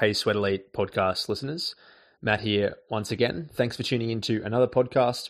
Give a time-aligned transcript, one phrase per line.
[0.00, 1.74] Hey, Sweat Elite podcast listeners.
[2.22, 3.50] Matt here once again.
[3.52, 5.28] Thanks for tuning into another podcast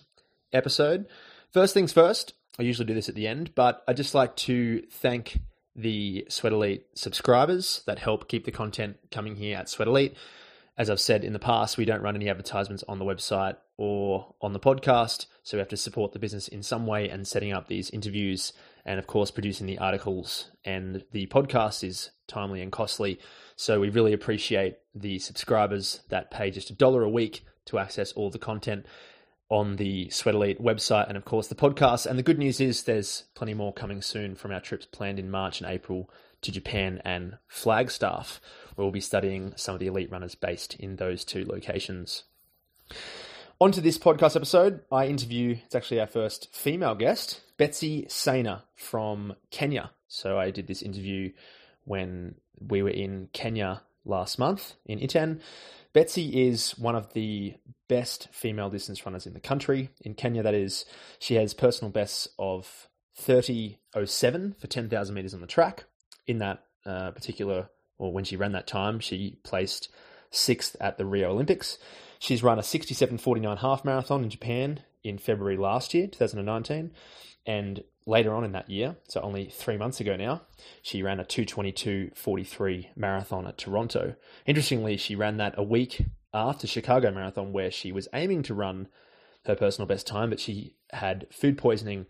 [0.53, 1.07] episode.
[1.51, 4.83] First things first, I usually do this at the end, but I'd just like to
[4.89, 5.41] thank
[5.75, 10.17] the Sweat Elite subscribers that help keep the content coming here at Sweat Elite.
[10.79, 14.33] As I've said in the past, we don't run any advertisements on the website or
[14.41, 17.53] on the podcast, so we have to support the business in some way and setting
[17.53, 18.53] up these interviews
[18.85, 20.53] and, of course, producing the articles.
[20.65, 23.21] And the podcast is timely and costly.
[23.57, 28.13] So we really appreciate the subscribers that pay just a dollar a week to access
[28.13, 28.87] all the content
[29.49, 32.07] on the Sweat Elite website and, of course, the podcast.
[32.07, 35.31] And the good news is there's plenty more coming soon from our trips planned in
[35.31, 36.11] March and April
[36.41, 38.41] to Japan and Flagstaff,
[38.75, 42.25] where we'll be studying some of the elite runners based in those two locations.
[43.61, 48.65] On to this podcast episode, I interview, it's actually our first female guest, Betsy Saina
[48.75, 49.93] from Kenya.
[50.09, 51.31] So I did this interview
[51.85, 55.41] when we were in Kenya last month in Iten.
[55.93, 57.55] Betsy is one of the
[57.89, 59.91] best female distance runners in the country.
[60.01, 60.87] In Kenya, that is,
[61.19, 62.89] she has personal bests of
[63.21, 65.85] 30.07 for 10,000 meters on the track.
[66.27, 69.91] In that uh, particular, or when she ran that time, she placed
[70.31, 71.79] sixth at the Rio Olympics.
[72.19, 76.93] She's run a 67.49 half marathon in Japan in February last year, 2019.
[77.47, 80.43] And later on in that year, so only three months ago now,
[80.83, 84.15] she ran a 222.43 marathon at Toronto.
[84.47, 88.89] Interestingly, she ran that a week after Chicago Marathon, where she was aiming to run
[89.45, 92.07] her personal best time, but she had food poisoning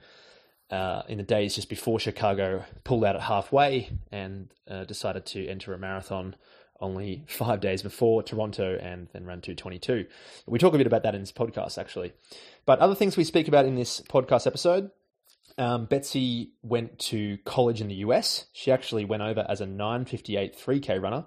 [0.70, 5.46] uh, in the days just before Chicago, pulled out at halfway, and uh, decided to
[5.46, 6.34] enter a marathon
[6.82, 10.06] only five days before Toronto and then ran 222.
[10.46, 12.12] We talk a bit about that in this podcast, actually.
[12.66, 14.90] But other things we speak about in this podcast episode
[15.58, 18.46] um, Betsy went to college in the US.
[18.52, 21.26] She actually went over as a 958 3K runner.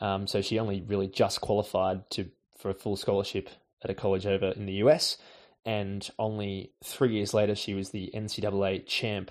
[0.00, 3.48] Um, so she only really just qualified to for a full scholarship
[3.82, 5.18] at a college over in the US.
[5.64, 9.30] And only three years later, she was the NCAA champ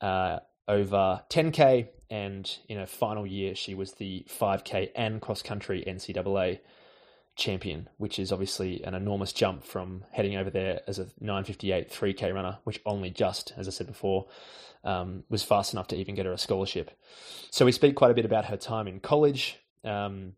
[0.00, 1.88] uh, over 10K.
[2.10, 6.60] And in her final year, she was the 5K and cross country NCAA
[7.36, 12.32] champion, which is obviously an enormous jump from heading over there as a 958 3K
[12.32, 14.26] runner, which only just, as I said before,
[14.84, 16.90] um, was fast enough to even get her a scholarship.
[17.50, 20.34] So we speak quite a bit about her time in college, um,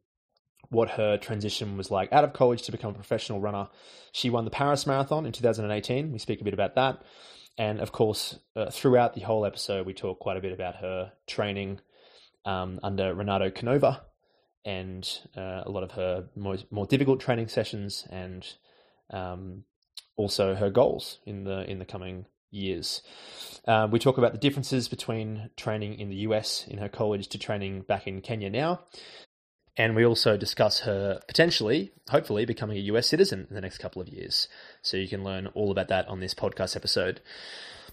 [0.70, 3.69] what her transition was like out of college to become a professional runner.
[4.12, 6.12] She won the Paris Marathon in 2018.
[6.12, 7.03] We speak a bit about that.
[7.59, 11.12] And of course, uh, throughout the whole episode, we talk quite a bit about her
[11.27, 11.81] training
[12.44, 14.03] um, under Renato Canova,
[14.65, 18.47] and uh, a lot of her more, more difficult training sessions and
[19.11, 19.65] um,
[20.16, 23.03] also her goals in the in the coming years.
[23.66, 27.39] Uh, we talk about the differences between training in the US in her college to
[27.39, 28.81] training back in Kenya now.
[29.76, 34.00] And we also discuss her potentially, hopefully, becoming a US citizen in the next couple
[34.00, 34.48] of years.
[34.82, 37.20] So you can learn all about that on this podcast episode.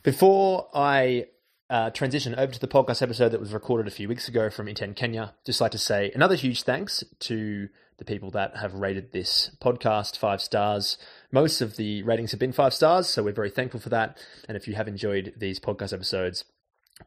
[0.02, 1.28] Before I
[1.70, 4.68] uh, transition over to the podcast episode that was recorded a few weeks ago from
[4.68, 5.34] Iten, Kenya.
[5.46, 7.68] Just like to say another huge thanks to
[7.98, 10.98] the people that have rated this podcast five stars.
[11.32, 14.18] Most of the ratings have been five stars, so we're very thankful for that.
[14.48, 16.44] And if you have enjoyed these podcast episodes,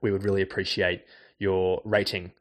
[0.00, 1.04] we would really appreciate
[1.38, 2.32] your rating.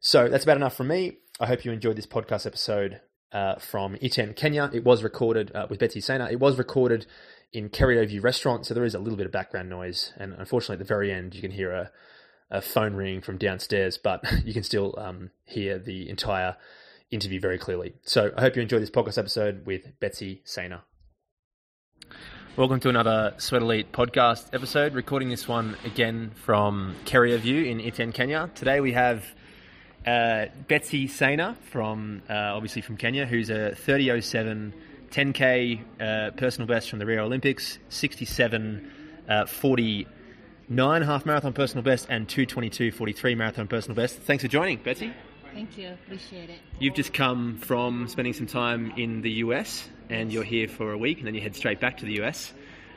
[0.00, 1.18] So that's about enough from me.
[1.38, 4.70] I hope you enjoyed this podcast episode uh, from Iten, Kenya.
[4.72, 6.30] It was recorded uh, with Betsy Saina.
[6.30, 7.04] It was recorded
[7.52, 10.14] in Kerio View restaurant, so there is a little bit of background noise.
[10.16, 11.90] And unfortunately, at the very end, you can hear a,
[12.50, 16.56] a phone ringing from downstairs, but you can still um, hear the entire
[17.10, 17.96] interview very clearly.
[18.04, 20.84] So I hope you enjoyed this podcast episode with Betsy Saina.
[22.56, 24.94] Welcome to another Sweat Elite podcast episode.
[24.94, 28.50] Recording this one again from Kerio View in Iten, Kenya.
[28.54, 29.26] Today we have
[30.06, 34.72] uh, Betsy Saina from uh, obviously from Kenya, who's a 3007
[35.10, 38.90] 10k uh, personal best from the Rio Olympics, 67
[39.28, 44.18] uh, 49 half marathon personal best, and 222 43 marathon personal best.
[44.18, 45.12] Thanks for joining, Betsy.
[45.52, 46.58] Thank you, appreciate it.
[46.78, 50.98] You've just come from spending some time in the US, and you're here for a
[50.98, 52.52] week, and then you head straight back to the US.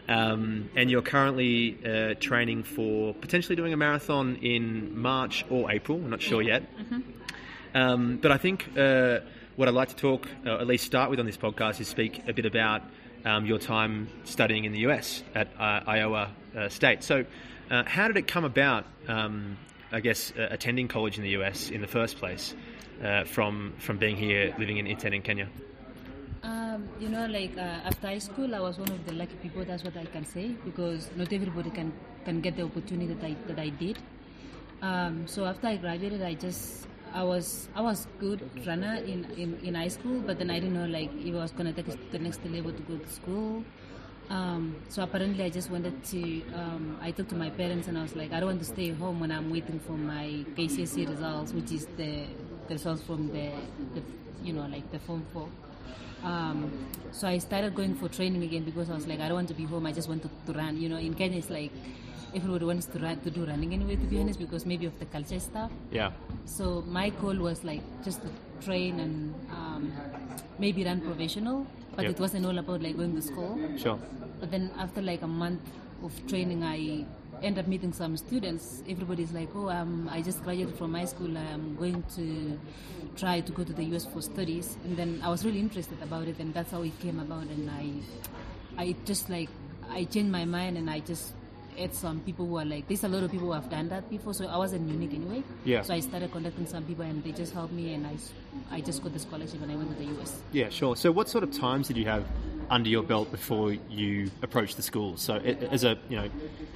[0.07, 6.00] Um, and you're currently uh, training for potentially doing a marathon in March or April.
[6.00, 6.63] I'm not sure yet.
[6.78, 7.00] Mm-hmm.
[7.75, 9.19] Um, but I think uh,
[9.56, 12.28] what I'd like to talk, uh, at least start with on this podcast, is speak
[12.28, 12.81] a bit about
[13.25, 17.04] um, your time studying in the US at uh, Iowa uh, State.
[17.04, 17.25] So,
[17.69, 18.86] uh, how did it come about?
[19.07, 19.57] Um,
[19.92, 22.54] I guess uh, attending college in the US in the first place,
[23.04, 25.50] uh, from from being here, living in Iten in Kenya.
[26.42, 29.66] Um, you know, like after high school, I was one of the lucky people.
[29.66, 31.92] That's what I can say because not everybody can
[32.24, 33.98] can get the opportunity that I that I did.
[34.82, 39.60] Um, so after I graduated, I just I was I was good runner in, in,
[39.64, 42.20] in high school, but then I didn't know like if I was gonna take the
[42.20, 43.64] next level to go to school.
[44.30, 46.44] Um, so apparently, I just wanted to.
[46.54, 48.92] Um, I talked to my parents and I was like, I don't want to stay
[48.92, 52.26] home when I'm waiting for my KCSE results, which is the,
[52.68, 53.52] the results from the,
[53.96, 54.04] the,
[54.44, 55.50] you know, like the form four.
[56.24, 56.71] Um,
[57.12, 59.54] so I started going for training again because I was like, I don't want to
[59.54, 59.86] be home.
[59.86, 60.77] I just want to, to run.
[60.81, 61.71] You know, in Kenya, it's like
[62.36, 63.95] everybody wants to run to do running anyway.
[63.95, 65.71] To be honest, because maybe of the culture stuff.
[65.92, 66.12] Yeah.
[66.45, 68.30] So my goal was like just to
[68.66, 69.92] train and um,
[70.60, 72.12] maybe run professional, but Yep.
[72.12, 73.57] it wasn't all about like going to school.
[73.77, 74.00] Sure.
[74.39, 75.62] But then after like a month
[76.04, 77.06] of training, I
[77.42, 78.84] end up meeting some students.
[78.88, 81.38] Everybody's like, "Oh, um, I just graduated from high school.
[81.38, 82.60] I'm going to
[83.16, 86.28] try to go to the US for studies." And then I was really interested about
[86.28, 87.48] it, and that's how it came about.
[87.48, 87.92] And I,
[88.78, 89.50] I just like
[89.90, 91.34] I changed my mind, and I just
[91.78, 94.10] had some people who are like, there's a lot of people who have done that
[94.10, 95.44] before, so I wasn't unique anyway.
[95.64, 95.82] Yeah.
[95.82, 98.16] So I started contacting some people, and they just helped me, and I,
[98.72, 100.42] I just got the scholarship, and I went to the US.
[100.51, 100.96] Yeah, sure.
[100.96, 102.25] So, what sort of times did you have
[102.69, 105.18] under your belt before you approached the school?
[105.18, 106.30] So, as a you know,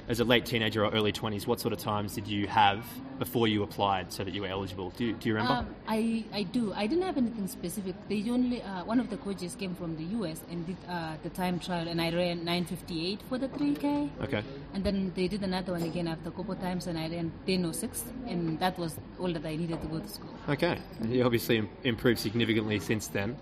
[0.08, 2.84] as a late teenager or early twenties, what sort of times did you have
[3.18, 4.90] before you applied so that you were eligible?
[4.90, 5.54] Do you, do you remember?
[5.54, 6.72] Um, I, I do.
[6.74, 7.94] I didn't have anything specific.
[8.08, 11.30] They only uh, one of the coaches came from the US and did uh, the
[11.30, 14.10] time trial, and I ran 9:58 for the 3K.
[14.22, 14.42] okay.
[14.74, 18.02] And then they did another one again after a couple times, and I ran 10:06,
[18.26, 20.34] and that was all that I needed to go to school.
[20.48, 20.78] Okay.
[21.02, 23.36] You obviously im- improved significantly since then,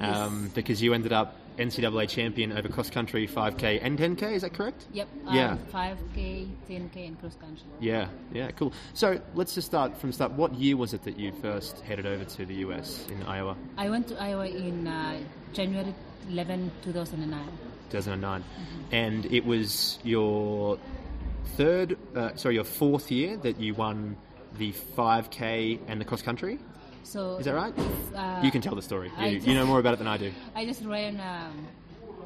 [0.00, 4.34] um, because you ended up NCAA champion over cross country, 5K, and 10K.
[4.34, 4.86] Is that correct?
[4.92, 5.08] Yep.
[5.32, 5.52] Yeah.
[5.52, 7.64] Um, 5K, 10K, and cross country.
[7.80, 8.08] Yeah.
[8.32, 8.50] Yeah.
[8.50, 8.72] Cool.
[8.92, 10.32] So let's just start from the start.
[10.32, 13.56] What year was it that you first headed over to the US in Iowa?
[13.78, 15.18] I went to Iowa in uh,
[15.54, 15.94] January
[16.28, 17.40] 11, 2009.
[17.90, 18.44] 2009,
[18.90, 20.76] and it was your
[21.56, 24.16] third, uh, sorry, your fourth year that you won
[24.58, 26.58] the 5K and the cross country.
[27.06, 27.72] So Is that right?
[28.16, 29.10] uh, You can tell the story.
[29.20, 30.32] You, just- you know more about it than I do.
[30.56, 31.68] I just ran um,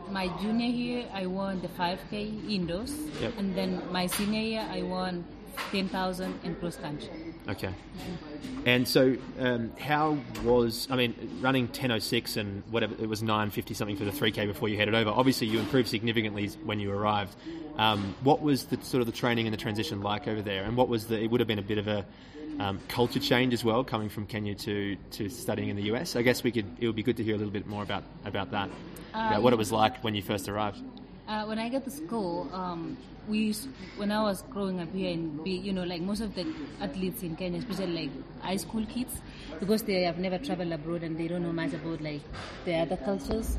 [0.09, 1.05] my junior year.
[1.13, 3.35] I won the 5K indoors, Yep.
[3.37, 5.25] and then my senior year I won
[5.71, 7.11] 10,000 in cross country.
[7.47, 7.75] Okay.
[8.65, 13.97] And so, um, how was I mean, running 10:06 and whatever it was 9:50 something
[13.99, 15.11] for the 3K before you headed over?
[15.11, 17.35] Obviously, you improved significantly when you arrived.
[17.77, 20.65] Um, what was the sort of the training and the transition like over there?
[20.65, 21.21] And what was the?
[21.23, 22.05] It would have been a bit of a
[22.61, 26.15] um, culture change as well, coming from Kenya to, to studying in the US.
[26.15, 26.67] I guess we could.
[26.79, 28.69] It would be good to hear a little bit more about about that,
[29.15, 30.79] about what it was like when you first arrived.
[31.27, 32.97] Uh, when I got to school, um,
[33.29, 36.35] we used, when I was growing up here in B, you know, like most of
[36.35, 36.45] the
[36.81, 38.11] athletes in Kenya, especially like
[38.41, 39.23] high school kids,
[39.61, 42.21] because they have never traveled abroad and they don't know much about like
[42.65, 43.57] the other cultures.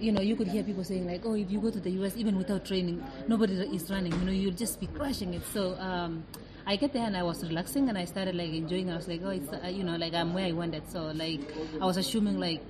[0.00, 2.16] You know, you could hear people saying like, "Oh, if you go to the US,
[2.16, 4.12] even without training, nobody is running.
[4.12, 5.76] You know, you'll just be crushing it." So.
[5.78, 6.24] Um,
[6.66, 8.90] I get there and I was relaxing and I started like enjoying.
[8.90, 10.90] I was like, oh, it's uh, you know, like I'm where I wanted.
[10.90, 11.40] So like
[11.80, 12.62] I was assuming like,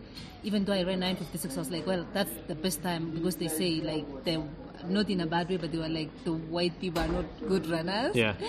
[0.43, 3.49] even though I ran 9:56, I was like, well, that's the best time because they
[3.49, 4.43] say like the
[4.89, 7.67] not in a bad way, but they were like the white people are not good
[7.67, 8.15] runners.
[8.15, 8.35] Yeah.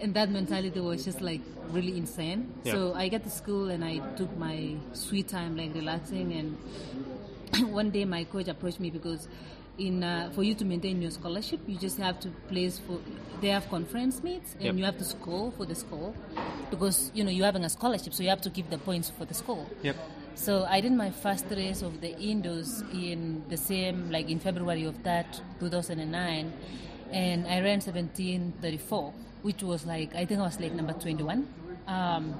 [0.00, 2.52] And that mentality was just like really insane.
[2.64, 2.72] Yeah.
[2.72, 6.32] So I got to school and I took my sweet time, like relaxing.
[6.32, 9.28] And one day my coach approached me because
[9.78, 12.98] in uh, for you to maintain your scholarship, you just have to place for
[13.40, 14.74] they have conference meets and Yep.
[14.76, 16.14] you have to score for the school
[16.70, 19.24] because you know you're having a scholarship, so you have to give the points for
[19.24, 19.66] the school.
[19.82, 19.96] Yep.
[20.36, 24.84] So I did my first race of the indoors in the same, like in February
[24.84, 26.52] of that 2009,
[27.12, 31.46] and I ran 17:34, which was like I think I was like number 21.
[31.86, 32.34] Um,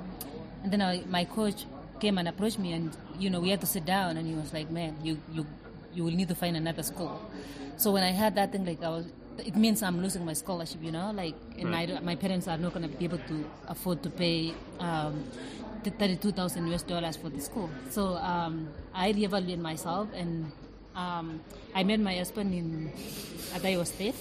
[0.63, 1.67] and then I, my coach
[2.01, 4.53] came and approached me, and you know we had to sit down, and he was
[4.53, 5.47] like, "Man, you you
[5.95, 7.21] you will need to find another school."
[7.77, 9.07] So when I had that thing, like I was.
[9.37, 11.91] It means I'm losing my scholarship, you know, like, and Right.
[11.91, 15.25] I my parents are not going to be able to afford to pay um,
[15.83, 17.69] the 32,000 US dollars for the school.
[17.91, 20.53] So um, I reevaluated myself and
[20.95, 21.41] um,
[21.75, 22.93] I met my husband in
[23.55, 24.15] at Iowa State.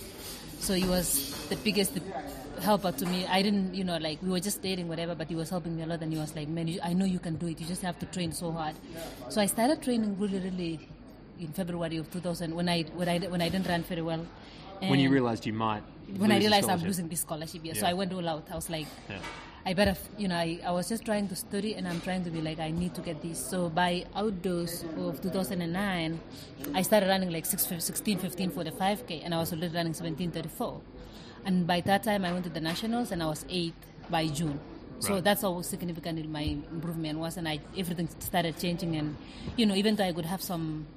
[0.59, 1.93] So he was the biggest
[2.61, 3.27] helper to me.
[3.27, 5.83] I didn't, you know, like we were just dating, whatever, but he was helping me
[5.83, 6.01] a lot.
[6.01, 7.59] And he was like, man, you, I know you can do it.
[7.61, 8.75] You just have to train so hard.
[9.29, 10.79] So I started training really, really
[11.39, 14.25] in February of 2000 when I when I when I didn't run very well.
[14.79, 15.83] When you realized you might.
[16.17, 17.73] when I realized I'm losing this scholarship, yeah.
[17.73, 18.47] So I went all out.
[18.51, 19.19] I was like, Yeah.
[19.65, 22.29] I better, you know, I, I was just trying to study and I'm trying to
[22.29, 23.39] be like, I need to get this.
[23.39, 26.19] So by outdoors of 2009,
[26.73, 29.93] I started running like 6, 16, 15 for the 5K and I was already running
[29.93, 30.81] 1734.
[31.45, 33.71] And by that time, I went to the nationals and I was 8th
[34.09, 34.59] by June.
[34.99, 35.23] So Right.
[35.23, 38.95] that's how significant my improvement was, and I everything started changing.
[38.95, 39.15] And
[39.57, 40.87] you know, even though I could have some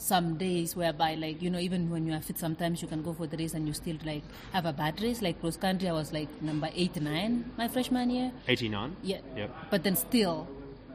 [0.00, 3.12] some days whereby like you know even when you are fit sometimes you can go
[3.12, 5.92] for the race and you still like have a bad race like cross country i
[5.92, 8.96] was like number 89 my freshman year 89?
[9.02, 9.50] yeah Yep.
[9.70, 10.48] but then still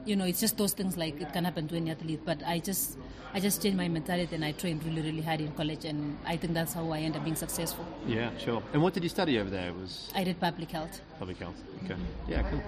[0.05, 2.57] you know it's just those things like it can happen to any athlete but i
[2.59, 2.97] just
[3.35, 6.35] i just changed my mentality and i trained really really hard in college and i
[6.37, 8.61] think that's how i ended up being successful Yeah, sure.
[8.73, 9.69] And what did you study over there?
[9.69, 11.59] It was i did public health public health.
[11.83, 11.95] Okay.
[12.27, 12.61] Yeah, cool.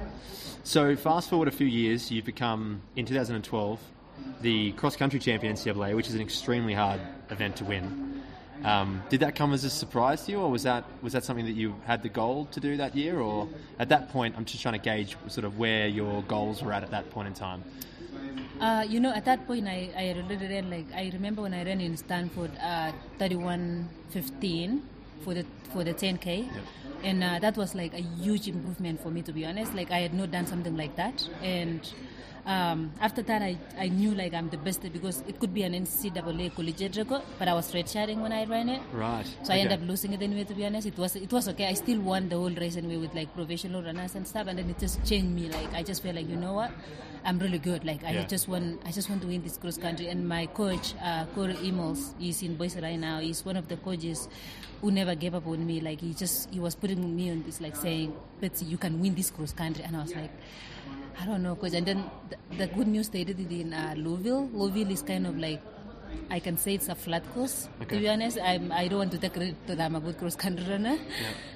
[0.64, 3.80] So fast forward a few years, you've become in 2012
[4.42, 8.22] the cross country champion NCAA, which is an extremely hard event to win.
[8.64, 11.46] Um, did that come as a surprise to you, or was that was that something
[11.46, 13.48] that you had the goal to do that year, or
[13.80, 14.36] at that point?
[14.36, 17.28] I'm just trying to gauge sort of where your goals were at at that point
[17.28, 17.64] in time.
[18.60, 21.64] Uh, you know, at that point, I, I already ran like I remember when I
[21.64, 24.82] ran in Stanford, uh, thirty-one fifteen
[25.24, 26.50] for the for the ten k,
[27.04, 29.74] and uh, that was like a huge improvement for me to be honest.
[29.74, 31.82] Like I had not done something like that, and
[32.48, 35.74] um, after that, I, I knew like I'm the best because it could be an
[35.74, 38.82] NCAA collegiate record, but I was redshirting when I ran it.
[38.94, 39.26] Right.
[39.44, 40.46] So I ended up losing it anyway.
[40.46, 41.68] To be honest, it was it was okay.
[41.68, 44.70] I still won the whole race anyway with like professional runners and stuff, and then
[44.70, 45.50] it just changed me.
[45.50, 46.72] Like I just felt like you know what,
[47.28, 47.84] I'm really good.
[47.84, 48.26] Like I Yeah.
[48.26, 50.08] just want I just want to win this cross country.
[50.08, 53.20] And my coach, uh, Corey Ihmels, he's in Boise right now.
[53.20, 54.30] He's one of the coaches
[54.82, 55.82] who never gave up on me.
[55.82, 59.14] Like he just he was putting me on this like saying, Betsy, you can win
[59.14, 60.32] this cross country, and I was like.
[61.20, 61.74] I don't know, coach.
[61.74, 64.48] And then the, the good news they did it in uh, Louisville.
[64.54, 65.60] Louisville is kind of like,
[66.30, 67.68] I can say it's a flat course.
[67.82, 67.96] Okay.
[67.96, 70.36] To be honest, I'm, I don't want to take credit that I'm a good cross
[70.36, 70.96] country runner.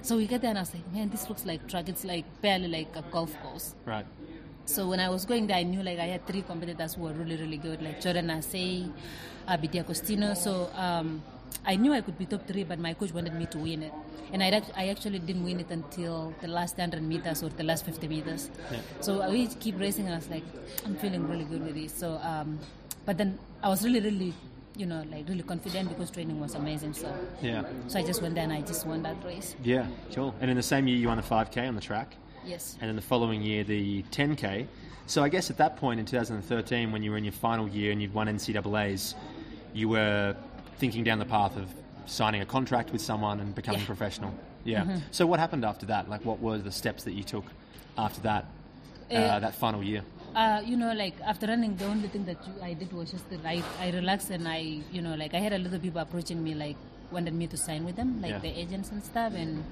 [0.02, 1.90] So we get there and I was like, man, this looks like track.
[1.90, 3.76] It's like barely like a golf course.
[3.86, 4.08] Right.
[4.72, 7.12] So when I was going there, I knew like I had three competitors who were
[7.12, 10.34] really, really good, like Jordan Hasay, uh, Abbey D'Agostino.
[10.34, 11.22] So um,
[11.66, 13.92] I knew I could be top three, but my coach wanted me to win it.
[14.32, 17.86] And I, I actually didn't win it until the last 100 meters or the last
[17.86, 18.50] 50 meters.
[19.02, 20.44] So we keep racing, and I was like,
[20.86, 21.94] I'm feeling really good with this.
[21.94, 22.58] So, um,
[23.06, 24.34] but then I was really, really,
[24.78, 26.94] you know, like really confident because training was amazing.
[26.94, 27.64] So, Yeah.
[27.88, 29.54] so I just went there and I just won that race.
[29.62, 29.88] Yeah.
[30.16, 30.34] Cool.
[30.40, 32.16] And in the same year, you won the 5K on the track.
[32.46, 32.78] Yes.
[32.82, 34.68] and then the following year the 10k.
[35.08, 37.92] So I guess at that point in 2013, when you were in your final year
[37.92, 39.16] and you'd won NCAA's,
[39.74, 40.36] you were
[40.78, 41.68] thinking down the path of
[42.06, 43.86] signing a contract with someone and becoming Yeah.
[43.88, 44.34] professional.
[44.64, 45.00] Yeah.
[45.12, 46.10] So what happened after that?
[46.10, 47.46] Like, what were the steps that you took
[47.98, 48.46] after that?
[49.12, 50.04] Uh, Uh, that final year.
[50.36, 53.26] Uh, you know, like after running, the only thing that you, I did was just
[53.46, 56.42] I, I relaxed and I, you know, like I had a lot of people approaching
[56.42, 56.78] me, like
[57.12, 58.40] wanted me to sign with them, like Yeah.
[58.40, 59.34] the agents and stuff.
[59.36, 59.64] And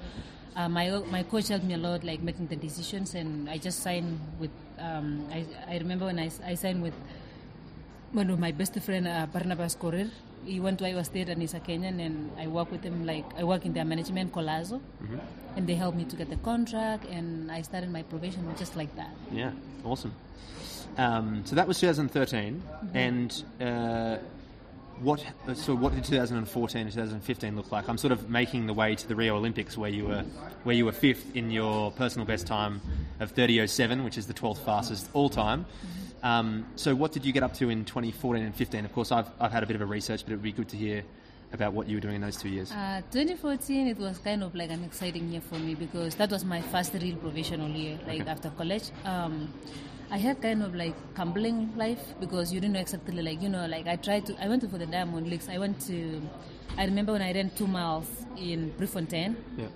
[0.56, 3.14] uh, my my coach helped me a lot, like making the decisions.
[3.14, 4.50] And I just signed with.
[4.78, 6.94] Um, I I remember when I, I signed with
[8.12, 10.10] one of my best friend, uh, Barnabas Korir.
[10.44, 13.04] He went to Iowa State and he's a Kenyan, and I work with him.
[13.04, 14.80] Like I work in their management, Colazo,
[15.56, 18.94] and they helped me to get the contract, and I started my probation just like
[18.96, 19.12] that.
[19.30, 19.52] Yeah.
[19.84, 20.12] Awesome.
[20.96, 22.96] Um, so that was 2013, Mm-hmm.
[22.96, 24.16] and uh,
[25.00, 25.24] what?
[25.54, 27.88] So what did 2014 and 2015 look like?
[27.88, 30.22] I'm sort of making the way to the Rio Olympics, where you were,
[30.64, 32.80] where you were fifth in your personal best time
[33.20, 35.66] of 30:07, which is the 12th fastest all time.
[36.22, 38.84] Um, so what did you get up to in 2014 and 15?
[38.84, 40.68] Of course, I've, I've had a bit of a research, but it would be good
[40.68, 41.02] to hear
[41.52, 42.70] about what you were doing in those two years.
[42.70, 46.44] Uh, 2014, it was kind of like an exciting year for me because that was
[46.44, 48.30] my first real professional year, like Okay.
[48.30, 48.90] after college.
[49.04, 49.52] Um,
[50.10, 53.66] I had kind of like humbling life because you didn't know exactly like you know
[53.66, 55.48] like I tried to I went to for the Diamond Leagues.
[55.48, 56.20] I went to
[56.76, 59.66] I remember when I ran two miles in Prefontaine yeah.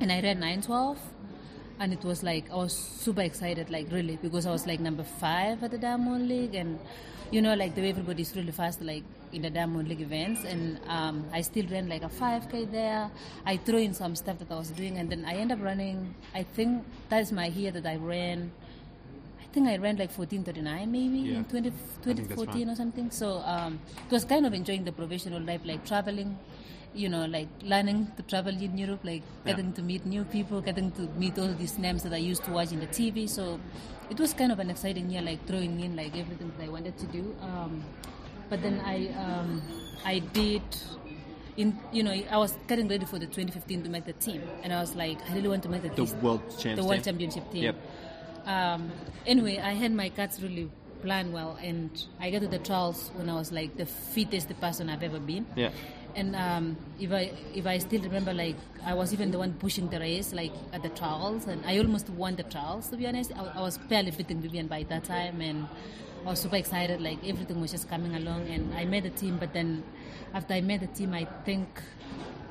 [0.00, 0.98] and I ran 912
[1.80, 5.02] and it was like I was super excited like really because I was like number
[5.02, 6.54] five at the Diamond League.
[6.54, 6.78] And
[7.30, 10.44] you know like the way everybody's really fast like in the Diamond League events.
[10.44, 13.10] And um, I still ran like a 5k there.
[13.46, 16.14] I threw in some stuff that I was doing and then I end up running.
[16.34, 18.52] I think that's my year that I ran
[19.52, 21.38] think I ran like 1439 maybe Yeah.
[21.38, 21.70] in 20,
[22.02, 22.72] 2014 right.
[22.72, 26.38] or something so um, it was kind of enjoying the professional life like traveling
[26.94, 29.52] you know like learning to travel in Europe like Yeah.
[29.52, 32.52] getting to meet new people getting to meet all these names that I used to
[32.52, 33.60] watch in the TV so
[34.10, 36.96] it was kind of an exciting year like throwing in like everything that I wanted
[36.98, 37.82] to do um,
[38.48, 39.62] but then I um,
[40.04, 40.62] I did
[41.56, 44.72] in you know I was getting ready for the 2015 to make the team and
[44.72, 47.02] I was like I really want to make the, The this- world champs the world
[47.04, 47.12] team.
[47.12, 47.76] championship team Yep.
[48.46, 48.90] Um,
[49.26, 50.70] anyway, I had my cuts really
[51.02, 54.88] planned well, and I got to the trials when I was like the fittest person
[54.90, 55.46] I've ever been.
[55.56, 55.70] Yeah.
[56.14, 59.88] And um, if I if I still remember, like I was even the one pushing
[59.88, 62.88] the race, like at the trials, and I almost won the trials.
[62.88, 65.68] To be honest, I, I was barely beating Vivian by that time, and
[66.26, 67.00] I was super excited.
[67.00, 69.36] Like everything was just coming along, and I made the team.
[69.38, 69.84] But then,
[70.34, 71.80] after I made the team, I think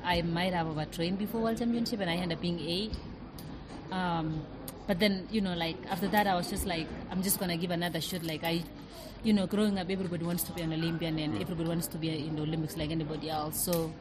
[0.02, 2.90] I might have overtrained before World Championship, and I ended up being A.
[3.94, 4.46] Um,
[4.90, 7.70] but then you know, like after that, I was just like, I'm just gonna give
[7.70, 8.24] another shot.
[8.24, 8.64] Like I,
[9.22, 12.08] you know, growing up, everybody wants to be an Olympian and everybody wants to be
[12.26, 13.56] in the Olympics like anybody else.
[13.66, 13.92] So,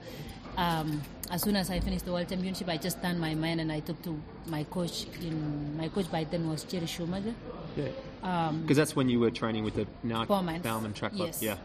[0.57, 3.71] um, as soon as I finished the World Championship, I just turned my mind and
[3.71, 5.05] I talked to my coach.
[5.21, 7.35] In my coach by then was Jerry Schumacher.
[7.77, 7.89] Yeah.
[8.23, 10.63] Um, Because that's when you were training with the Bowerman.
[10.63, 11.27] Bowerman Track Club.
[11.27, 11.43] Yes.
[11.43, 11.57] Yeah.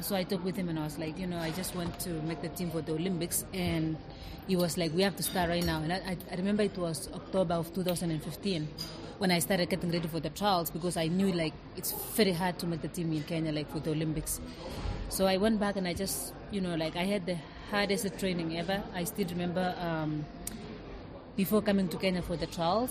[0.00, 2.10] So I talked with him and I was like, you know, I just want to
[2.22, 3.44] make the team for the Olympics.
[3.54, 3.96] And
[4.48, 5.80] he was like, we have to start right now.
[5.82, 8.68] And I, I, remember it was October of 2015
[9.18, 12.58] when I started getting ready for the trials because I knew like it's very hard
[12.58, 14.40] to make the team in Kenya like for the Olympics.
[15.08, 17.38] So I went back and I just, you know, like I had the
[17.70, 18.82] hardest training ever.
[18.94, 20.24] I still remember um,
[21.36, 22.90] before coming to Kenya for the trials,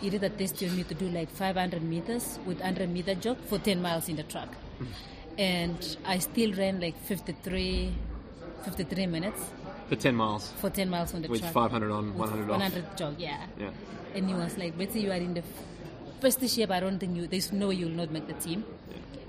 [0.00, 3.38] he did a test on me to do like 500 meters with 100 meter jog
[3.44, 4.48] for 10 miles in the track.
[5.38, 7.92] And I still ran like 53,
[8.64, 9.40] 53 minutes
[9.88, 10.52] For 10 miles.
[10.60, 11.52] for 10 miles on the track With track.
[11.52, 12.60] 500 on, With 100 off.
[12.60, 13.46] 100 jog, yeah.
[13.58, 13.70] Yeah.
[14.14, 15.42] And he was like, Betsy, you are in the
[16.20, 16.70] best shape.
[16.70, 18.64] I don't think you, there's no way you will not make the team.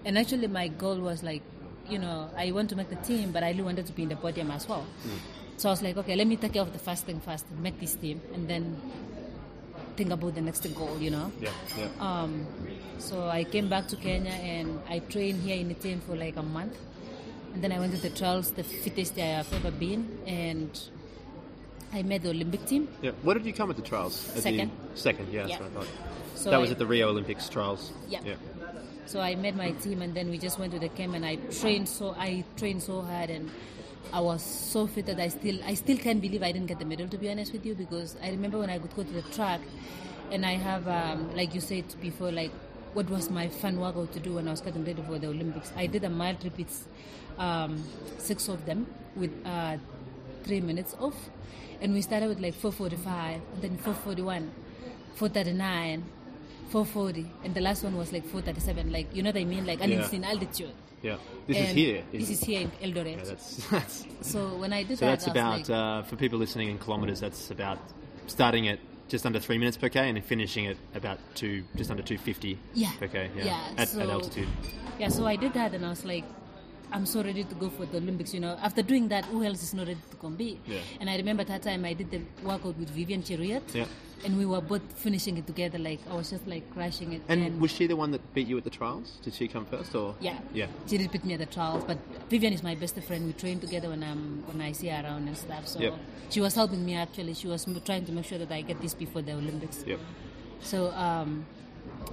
[0.04, 1.44] And actually, my goal was like,
[1.88, 4.10] you know, I want to make the team, but I really wanted to be in
[4.10, 4.86] the podium as well.
[5.06, 5.18] Mm.
[5.58, 7.80] So I was like, okay, let me take care of the first thing first, make
[7.80, 8.82] this team, and then
[9.96, 11.32] think about the next goal, you know.
[11.40, 11.50] Yeah.
[11.78, 11.88] Yeah.
[12.00, 12.46] Um,
[13.00, 16.38] so I came back to Kenya and I trained here in the team for like
[16.38, 16.78] a month.
[17.54, 20.70] And then I went to the trials, the fittest I have ever been, and
[21.92, 22.88] I made the Olympic team.
[23.02, 23.12] yeah.
[23.24, 24.30] Where did you come at the trials?
[24.30, 24.72] At the- Second.
[24.96, 25.42] second, yeah.
[25.42, 25.60] That's Yeah.
[25.60, 25.88] what I thought.
[26.36, 27.92] So that was at the Rio Olympics trials.
[28.08, 28.22] Yeah.
[28.26, 28.36] Yeah.
[29.06, 31.36] So I made my team, and then we just went to the camp, and I
[31.36, 33.52] trained so I trained so hard, and
[34.14, 36.86] I was so fit that I still I still can't believe I didn't get the
[36.86, 37.08] medal.
[37.08, 39.62] To be honest with you, because I remember when I would go to the track,
[40.32, 42.52] and I have um, like you said before, like
[42.94, 45.72] what was my fun workout to do when I was getting ready for the Olympics.
[45.76, 46.88] I did a mile repeats,
[47.38, 47.84] um,
[48.18, 49.78] six of them with uh,
[50.44, 51.16] three minutes off,
[51.80, 54.50] and we started with like 4:45, and then 4:41,
[55.16, 56.04] 4:39.
[56.72, 59.82] 440 and the last one was like 437 like you know what i mean like
[59.82, 60.74] and it's in altitude
[61.04, 61.18] Yeah.
[61.48, 62.04] This is here.
[62.12, 65.28] this is here in eldoret Yeah, that's, that's so when i did So that that's
[65.28, 67.80] I was about, like, uh, for people listening in kilometres, that's about
[68.28, 68.80] starting at
[69.14, 72.58] just under three minutes per k and then finishing at about two, just under 250
[72.74, 73.30] yeah per k.
[73.36, 74.48] Yeah, yeah at, so, at altitude.
[75.02, 76.24] yeah so i did that and i was like
[76.92, 79.64] i'm so ready to go for the olympics you know after doing that who else
[79.64, 80.80] is not ready to compete Yeah.
[81.00, 83.86] and i remember that time i did the workout with vivian Cheruiyot, Yeah.
[84.26, 87.62] and we were both finishing it together like i was just like crashing it And
[87.62, 89.08] was she the one that beat you at the trials?
[89.24, 90.16] Did she come first or?
[90.20, 90.38] Yeah.
[90.54, 90.68] Yeah.
[90.90, 91.98] She did beat me at the trials, but
[92.30, 93.22] Vivian is my best friend.
[93.26, 95.64] We train together when I'm when I see her around and stuff.
[95.74, 95.94] So Yep.
[96.34, 97.34] she was helping me actually.
[97.42, 99.78] She was trying to make sure that I get this before the Olympics.
[99.88, 100.00] Yep.
[100.72, 100.78] So
[101.08, 101.46] um,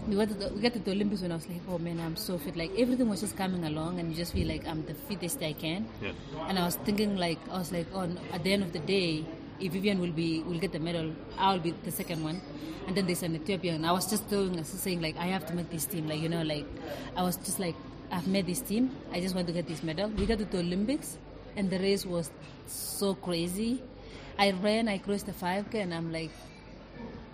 [0.07, 2.01] we went to the, we got to the Olympics when I was like, oh man,
[2.01, 2.57] I'm so fit.
[2.57, 5.53] Like everything was just coming along, and you just feel like I'm the fittest I
[5.53, 5.89] can.
[6.03, 6.13] Yeah.
[6.49, 9.25] And I was thinking like I was like, oh, at the end of the day,
[9.61, 12.41] if Vivian will be will get the medal, I'll be the second one.
[12.87, 13.75] And then there's an Ethiopian.
[13.77, 16.09] And I was just doing saying like I have to make this team.
[16.09, 16.67] Like you know, like
[17.17, 17.75] I was just like
[18.11, 18.91] I've made this team.
[19.13, 20.09] I just want to get this medal.
[20.09, 21.19] We got to the Olympics,
[21.57, 22.31] and the race was
[22.67, 23.83] so crazy.
[24.39, 26.31] I ran, I crossed the 5K, and I'm like,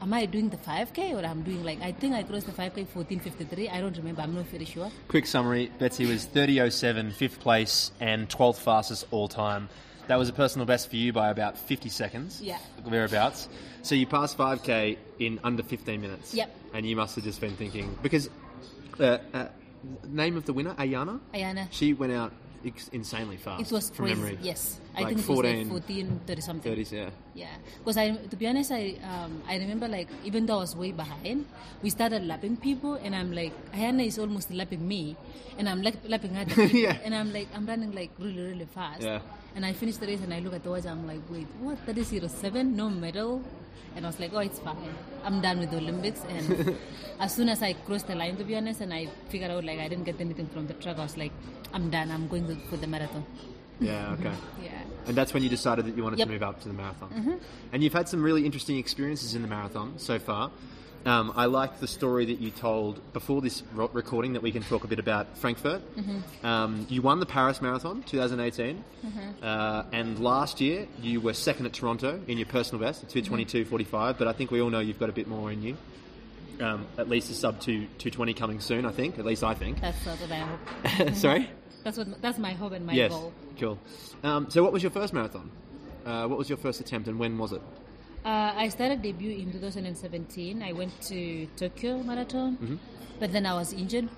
[0.04, 2.86] am I doing the 5K or I'm doing like I think I crossed the 5K
[2.86, 3.72] 14:53.
[3.72, 4.20] I don't remember.
[4.20, 4.90] I'm not very sure.
[5.08, 9.68] Quick summary Betsy was 30.07, fifth place, and 12th fastest all time.
[10.06, 12.42] That was a personal best for you by about 50 seconds.
[12.42, 12.58] Yeah.
[12.86, 13.48] Thereabouts.
[13.80, 16.34] So you passed 5k in under 15 minutes.
[16.34, 16.54] Yep.
[16.74, 18.28] And you must have just been thinking, because
[19.00, 19.46] uh, uh,
[20.06, 21.20] name of the winner, Ayana?
[21.32, 21.68] Ayana.
[21.70, 22.32] She went out
[22.92, 23.60] insanely fast.
[23.62, 24.20] It was from crazy.
[24.20, 24.38] memory.
[24.42, 26.72] Yes, I Like think it was 14, like 14, 30 something.
[26.74, 27.10] 30s, yeah.
[27.34, 30.74] Yeah, because I, to be honest, I, um, I remember like even though I was
[30.76, 31.46] way behind,
[31.82, 35.16] we started lapping people, and I'm like, Ayana is almost lapping me,
[35.58, 36.96] and I'm like lapping other people, Yeah.
[37.04, 39.02] and I'm like, I'm running like really, really fast.
[39.02, 39.20] Yeah.
[39.56, 41.78] And I finished the race, and I look at the watch, I'm like, wait, what?
[41.86, 43.42] That is zero seven, no medal.
[43.96, 44.76] And I was like, oh, it's fine.
[45.24, 46.20] I'm done with the Olympics.
[46.28, 46.76] And
[47.20, 49.78] as soon as I crossed the line, to be honest, and I figured out like
[49.78, 51.32] I didn't get anything from the track, I was like,
[51.72, 52.10] I'm done.
[52.10, 53.24] I'm going to, for the marathon.
[53.80, 54.32] Yeah, okay.
[54.62, 54.70] Yeah.
[55.06, 56.28] And that's when you decided that you wanted Yep.
[56.28, 56.34] Mm-hmm.
[56.34, 57.40] to move up to the marathon.
[57.72, 60.50] And you've had some really interesting experiences in the marathon so far.
[61.06, 64.84] Um, I liked the story that you told before this recording that we can talk
[64.84, 65.82] a bit about Frankfurt.
[65.96, 66.46] Mm-hmm.
[66.46, 68.82] Um, you won the Paris Marathon 2018,
[69.42, 73.34] uh, and last year you were second at Toronto in your personal best, Mm-hmm.
[73.34, 74.18] 222.45.
[74.18, 75.76] But I think we all know you've got a bit more in you.
[76.60, 79.18] Um, at least a sub 2 220 coming soon, I think.
[79.18, 79.80] At least I think.
[79.80, 81.14] That's what I hope.
[81.14, 81.50] Sorry.
[81.84, 83.10] That's what that's my hope and my yes.
[83.12, 83.30] goal.
[83.60, 83.78] Cool.
[84.22, 85.50] Um, so, what was your first marathon?
[86.06, 87.60] Uh, what was your first attempt, and when was it?
[88.24, 90.62] Uh, I started debut in 2017.
[90.62, 92.80] I went to Tokyo Marathon,
[93.20, 94.08] but then I was injured.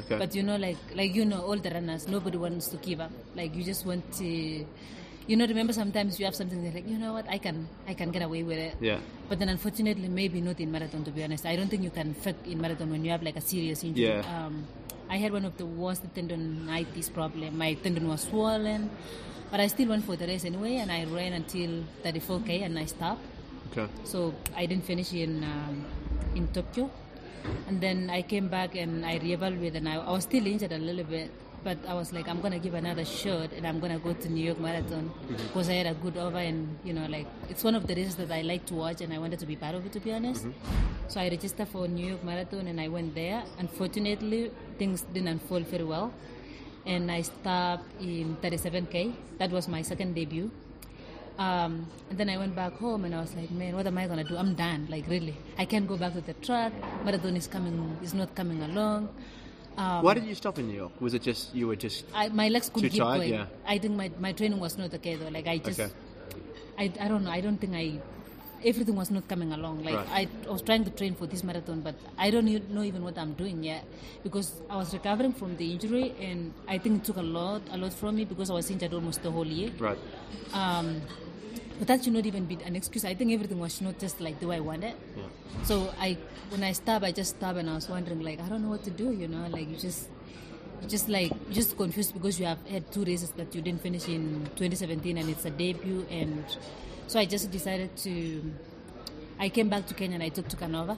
[0.00, 0.18] Okay.
[0.18, 3.12] But you know, like like you know, all the runners, nobody wants to give up.
[3.36, 5.46] Like you just want to, you know.
[5.46, 8.42] Remember, sometimes you have something like, you know what, I can I can get away
[8.42, 8.74] with it.
[8.80, 8.98] Yeah.
[9.28, 11.04] But then, unfortunately, maybe not in marathon.
[11.04, 13.36] To be honest, I don't think you can fit in marathon when you have like
[13.36, 14.06] a serious injury.
[14.06, 14.26] Yeah.
[14.26, 14.66] Um,
[15.08, 17.58] I had one of the worst tendonitis problem.
[17.58, 18.90] My tendon was swollen,
[19.52, 22.86] but I still went for the race anyway, and I ran until 34k, and I
[22.86, 23.22] stopped.
[23.72, 23.88] Okay.
[24.04, 25.84] So I didn't finish in um,
[26.36, 26.90] in Tokyo,
[27.68, 30.78] and then I came back and I reevaluated, and I, I was still injured a
[30.78, 31.30] little bit,
[31.64, 34.44] but I was like, I'm gonna give another shot, and I'm gonna go to New
[34.44, 35.10] York Marathon
[35.48, 38.16] because I had a good over, and you know, like it's one of the races
[38.16, 40.12] that I like to watch, and I wanted to be part of it, to be
[40.12, 40.46] honest.
[41.08, 43.42] So I registered for New York Marathon, and I went there.
[43.58, 46.12] Unfortunately, things didn't unfold very well,
[46.84, 49.14] and I stopped in 37k.
[49.38, 50.50] That was my second debut.
[51.38, 54.06] Um, and then I went back home and I was like, man, what am I
[54.06, 54.36] gonna do?
[54.36, 54.86] I'm done.
[54.90, 56.72] Like really, I can't go back to the track.
[57.04, 59.08] Marathon is coming, is not coming along.
[59.76, 60.92] Um, Why did you stop in New York?
[61.00, 63.18] Was it just you were just I, my legs couldn't keep tired?
[63.20, 63.32] going.
[63.32, 63.46] Yeah.
[63.66, 65.28] I think my, my training was not okay though.
[65.28, 65.90] Like I just, Okay.
[66.78, 67.30] I, I don't know.
[67.30, 67.98] I don't think I,
[68.64, 69.82] everything was not coming along.
[69.84, 70.28] Like Right.
[70.46, 73.18] I, was trying to train for this marathon, but I don't e- know even what
[73.18, 73.84] I'm doing yet
[74.22, 77.76] because I was recovering from the injury and I think it took a lot, a
[77.76, 79.70] lot from me because I was injured almost the whole year.
[79.78, 79.98] right?
[80.52, 81.00] Um,
[81.78, 83.04] but that should not even be an excuse.
[83.04, 84.94] I think everything was not just like the way I wanted.
[85.16, 85.22] Yeah.
[85.64, 86.16] So I,
[86.50, 88.84] when I stopped, I just stopped and I was wondering, like, I don't know what
[88.84, 89.10] to do.
[89.12, 90.08] You know, like you just,
[90.88, 94.44] just like just confused because you have had two races that you didn't finish in
[94.56, 96.06] 2017 and it's a debut.
[96.10, 96.44] And
[97.06, 98.52] so I just decided to.
[99.38, 100.96] I came back to Kenya and I took to Canova,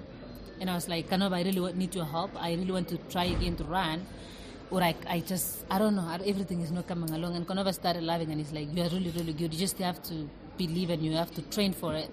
[0.61, 2.31] and I was like, Canova, I really need your help.
[2.41, 4.07] I really want to try again to run.
[4.71, 7.37] Or I, I just, I don't know, everything is not coming along.
[7.37, 9.53] And Canova started laughing and he's like, You are really, really good.
[9.53, 12.11] You just have to believe and you have to train for it.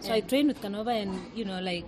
[0.00, 1.84] So I trained with Canova and, you know, like,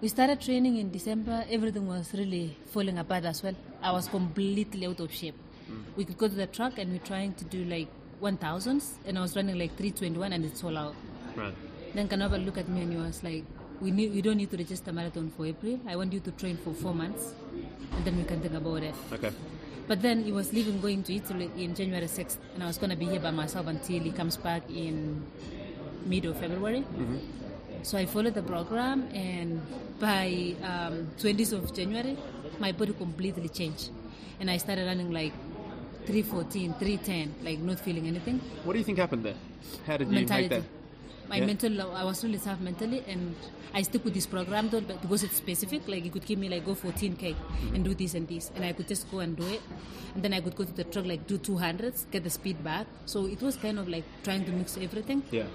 [0.00, 1.44] we started training in December.
[1.48, 3.54] Everything was really falling apart as well.
[3.80, 5.36] I was completely out of shape.
[5.70, 5.82] Mm.
[5.96, 7.86] We could go to the track and we're trying to do like
[8.22, 10.94] 1000s, and I was running like 321 and it's all out.
[11.36, 11.54] Right.
[11.94, 13.44] Then Canova looked at me and he was like,
[13.80, 15.78] we, need, we don't need to register marathon for April.
[15.86, 17.34] I want you to train for four months
[17.96, 18.94] and then we can think about it.
[19.12, 19.32] Okay.
[19.88, 22.90] But then he was leaving, going to Italy in January 6th, and I was going
[22.90, 25.22] to be here by myself until he comes back in
[26.06, 26.80] mid of February.
[26.80, 27.16] Mm-hmm.
[27.82, 29.60] So I followed the program, and
[29.98, 32.16] by um, 20th of January,
[32.60, 33.90] my body completely changed.
[34.38, 35.32] And I started running like
[36.06, 38.38] 314, 310, like not feeling anything.
[38.64, 39.34] What do you think happened there?
[39.86, 40.48] How did you mentality.
[40.48, 40.68] make that?
[41.28, 41.46] My Yeah.
[41.46, 43.34] mental, I was really tough mentally, and
[43.72, 45.86] I stick with this program though, but because it's specific.
[45.88, 47.34] Like it could give me like go 14k
[47.74, 49.62] and do this and this, and I could just go and do it,
[50.14, 52.86] and then I could go to the truck like do 200s, get the speed back.
[53.06, 55.22] So it was kind of like trying to mix everything.
[55.30, 55.46] Yeah.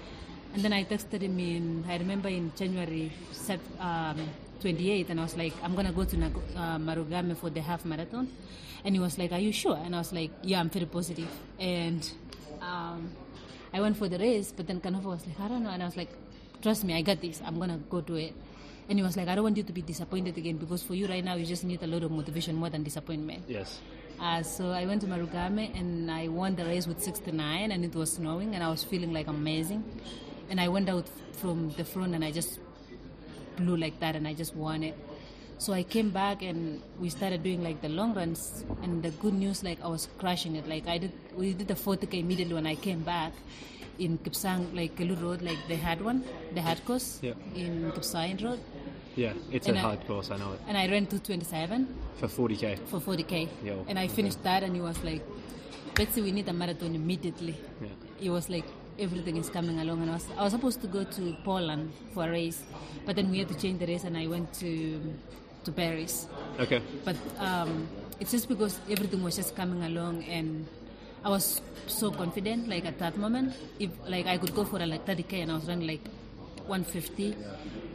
[0.54, 3.12] And then I texted him in, I remember in January
[3.78, 4.16] um,
[4.60, 7.84] 28, and I was like, I'm gonna go to Nag- uh, Marugame for the half
[7.84, 8.26] marathon.
[8.84, 9.76] And he was like, Are you sure?
[9.76, 11.28] And I was like, Yeah, I'm very positive.
[11.58, 12.08] And
[12.60, 13.10] um,
[13.72, 15.70] I went for the race, but then Canova was like, I don't know.
[15.70, 16.10] And I was like,
[16.62, 17.40] Trust me, I got this.
[17.44, 18.34] I'm gonna go do it.
[18.88, 21.06] And he was like, I don't want you to be disappointed again because for you
[21.06, 23.44] right now, you just need a lot of motivation more than disappointment.
[23.46, 23.80] Yes.
[24.18, 27.94] Uh, so I went to Marugame and I won the race with 69 and it
[27.94, 29.84] was snowing and I was feeling like amazing.
[30.50, 32.58] And I went out from the front and I just
[33.56, 34.96] blew like that and I just won it.
[35.58, 39.34] So I came back and we started doing like the long runs and the good
[39.34, 40.68] news like I was crushing it.
[40.68, 43.32] Like I did we did the 40k immediately when I came back
[43.98, 46.22] in Kipsang like Kelu Road like they had one,
[46.54, 47.32] the hard course Yeah.
[47.56, 48.60] in Kipsang Road
[49.16, 49.32] Yeah.
[49.50, 50.30] It's And a I- hard course.
[50.30, 50.60] I know it.
[50.68, 51.88] and I ran 227
[52.20, 52.78] For 40k.
[52.86, 53.48] for 40k.
[53.64, 54.14] Yeah, and I okay.
[54.14, 55.22] finished that, and he was like,
[55.96, 57.56] Betsy, we need a marathon immediately.
[57.82, 57.88] Yeah.
[58.26, 58.64] It was like,
[58.96, 60.02] everything is coming along.
[60.02, 62.62] And I was, I was supposed to go to Poland for a race,
[63.06, 64.70] but then we had to change the race, and I went to,
[65.68, 66.26] to Paris.
[66.58, 66.80] Okay.
[67.04, 67.88] But um,
[68.20, 70.66] it's just because everything was just coming along, and
[71.24, 73.54] I was so confident, like at that moment.
[73.78, 76.04] If like I could go for a like 30k, and I was running like
[76.66, 77.36] 150,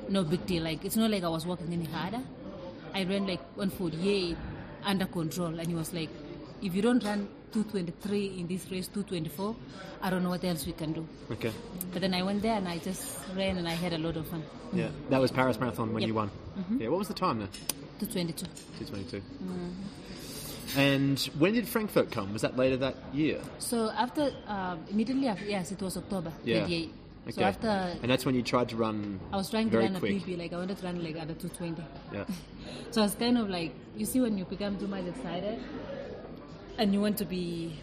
[0.10, 0.64] no big deal.
[0.64, 2.22] Like it's not like I was working any harder.
[2.94, 4.38] I ran like 148
[4.86, 6.10] under control, and he was like,
[6.62, 9.56] if you don't run 223 in this race, 224,
[10.02, 11.08] I don't know what else we can do.
[11.32, 11.52] Okay.
[11.92, 14.28] But then I went there and I just ran and I had a lot of
[14.28, 14.44] fun.
[14.74, 14.90] Yeah.
[15.10, 16.08] That was Paris Marathon when Yep.
[16.08, 16.32] you won.
[16.80, 16.88] Yeah.
[16.90, 17.50] What was the time there?
[18.00, 18.46] 222.
[18.86, 19.22] 222.
[20.76, 22.34] And when did Frankfurt come?
[22.34, 23.40] Was that later that year?
[23.60, 26.62] So after, uh, immediately after, yes, it was October Yeah.
[26.62, 26.94] 28.
[27.30, 27.68] So after
[28.02, 29.20] And that's when you tried to run.
[29.32, 30.12] I was trying to run quick.
[30.12, 31.82] a PB, like I wanted to run like at a 220.
[32.12, 32.26] Yeah.
[32.92, 35.60] So I was kind of like, you see, when you become too much excited
[36.78, 37.78] and you want to be,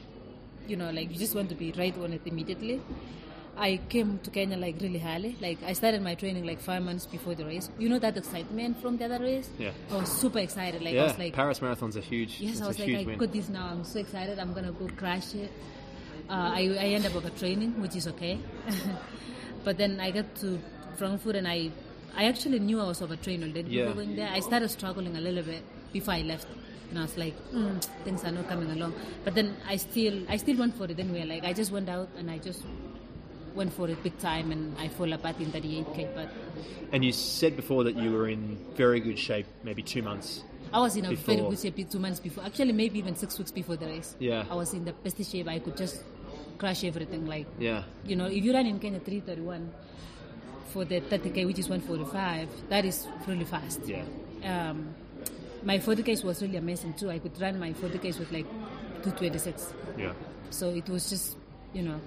[0.66, 2.81] you know, like you just want to be right on it immediately.
[3.57, 5.37] I came to Kenya like really early.
[5.40, 7.68] Like I started my training like five months before the race.
[7.79, 9.50] You know that excitement from the other race?
[9.59, 9.72] Yeah.
[9.90, 10.81] I was super excited.
[10.81, 11.03] Like I yeah.
[11.05, 12.40] was like, Paris Marathon's a huge.
[12.40, 13.18] Yes, I was like, I win.
[13.18, 13.66] got this now.
[13.66, 14.38] I'm so excited.
[14.38, 15.50] I'm gonna go crash it.
[16.29, 18.38] Uh, I I end up over training, which is okay.
[19.64, 20.59] but then I got to
[20.96, 21.70] Frankfurt and I
[22.16, 23.83] I actually knew I was overtrained already Yeah.
[23.87, 24.29] before going there.
[24.33, 26.46] I started struggling a little bit before I left.
[26.90, 28.94] And I was like, mm, things are not coming along.
[29.24, 31.24] But then I still, I still went for it anyway.
[31.24, 32.62] Like I just went out and I just
[33.55, 36.14] went for it big time, and I fall apart in 38k.
[36.14, 36.29] But
[36.92, 40.42] And you said before that you were in very good shape, maybe two months.
[40.72, 42.44] I was in a very good shape two months before.
[42.44, 44.14] Actually, maybe even six weeks before the race.
[44.18, 44.44] Yeah.
[44.50, 45.48] I was in the best shape.
[45.48, 46.03] I could just
[46.59, 47.26] crush everything.
[47.26, 47.85] Like Yeah.
[48.05, 49.70] you know, if you run in Kenya 331
[50.72, 53.81] for the 30k, which is 145, that is really fast.
[53.85, 54.05] Yeah.
[54.44, 54.94] Um,
[55.62, 57.11] my 40k was really amazing too.
[57.11, 58.46] I could run my 40k with like
[59.03, 59.75] 226.
[59.99, 60.12] Yeah.
[60.51, 61.37] So it was just,
[61.73, 62.01] you know,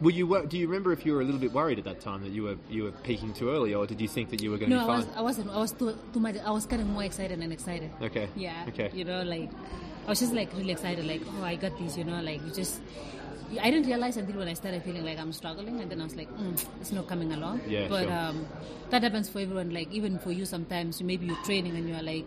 [0.00, 0.46] Were you?
[0.46, 2.42] Do you remember if you were a little bit worried at that time that you
[2.44, 4.76] were you were peaking too early, or did you think that you were going to
[4.76, 5.06] no, be I fine?
[5.06, 5.50] was, I wasn't.
[5.50, 6.36] I was too, too much.
[6.44, 7.90] I was kind of more excited and excited.
[8.02, 8.28] Okay.
[8.36, 8.66] Yeah.
[8.68, 8.90] Okay.
[8.94, 9.50] You know, like
[10.06, 11.04] I was just like really excited.
[11.06, 11.96] Like, oh, I got this.
[11.96, 12.80] You know, like you just.
[13.62, 16.16] I didn't realize until when I started feeling like I'm struggling, and then I was
[16.16, 17.60] like, mm, it's not coming along.
[17.66, 18.12] Yeah, But sure.
[18.12, 18.46] um,
[18.90, 19.70] that happens for everyone.
[19.70, 22.26] Like even for you, sometimes maybe you're training and you're like,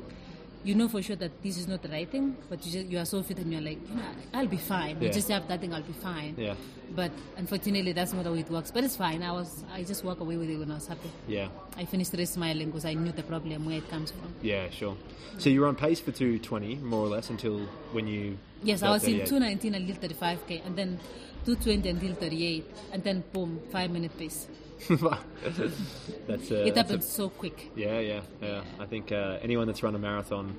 [0.64, 3.00] you know for sure that this is not the right thing, but you just you
[3.00, 4.98] are so fit and you're like, you know, I'll be fine.
[4.98, 5.08] Yeah.
[5.08, 6.36] You just have that thing, I'll be fine.
[6.38, 6.56] Yeah.
[6.96, 8.72] But unfortunately, that's not how it works.
[8.72, 9.22] But it's fine.
[9.24, 11.12] I was, I just walk away with it when I was happy.
[11.28, 11.50] Yeah.
[11.78, 14.34] I finished race smiling because I knew the problem where it comes from.
[14.42, 14.70] Yeah.
[14.70, 14.98] Sure.
[15.38, 17.60] So you were on pace for two twenty, more or less, until
[17.92, 18.38] when you.
[18.64, 19.28] Yes, I was in 38.
[19.28, 21.00] 219 until 35k, and then
[21.46, 24.48] 220 until 38, and then boom, five minute pace.
[24.90, 27.72] that's uh, it that's a- happened so quick.
[27.76, 28.62] Yeah, yeah, yeah.
[28.80, 30.56] I think uh, anyone that's run a marathon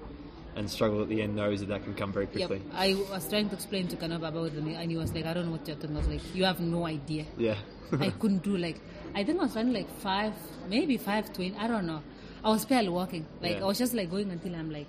[0.57, 2.49] and struggled at the end knows that that can come very Yep.
[2.49, 2.63] quickly.
[2.75, 5.47] I was trying to explain to Canova about it, and he was like, I don't
[5.47, 6.09] know what you're talking about.
[6.11, 7.25] Like, you have no idea.
[7.39, 7.57] Yeah.
[7.99, 8.81] I couldn't do like,
[9.15, 10.33] I think I was running like five,
[10.69, 12.03] maybe 520, I don't know.
[12.45, 13.27] I was barely walking.
[13.41, 13.63] Like, Yeah.
[13.63, 14.87] I was just like going until I'm like,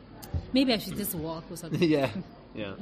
[0.54, 1.82] maybe I should just walk or something.
[1.89, 2.10] yeah,
[2.56, 2.74] yeah.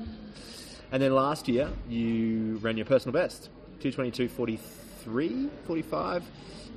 [0.92, 3.50] And then last year, you ran your personal best,
[3.82, 4.60] 222.43,
[5.00, 6.24] 45,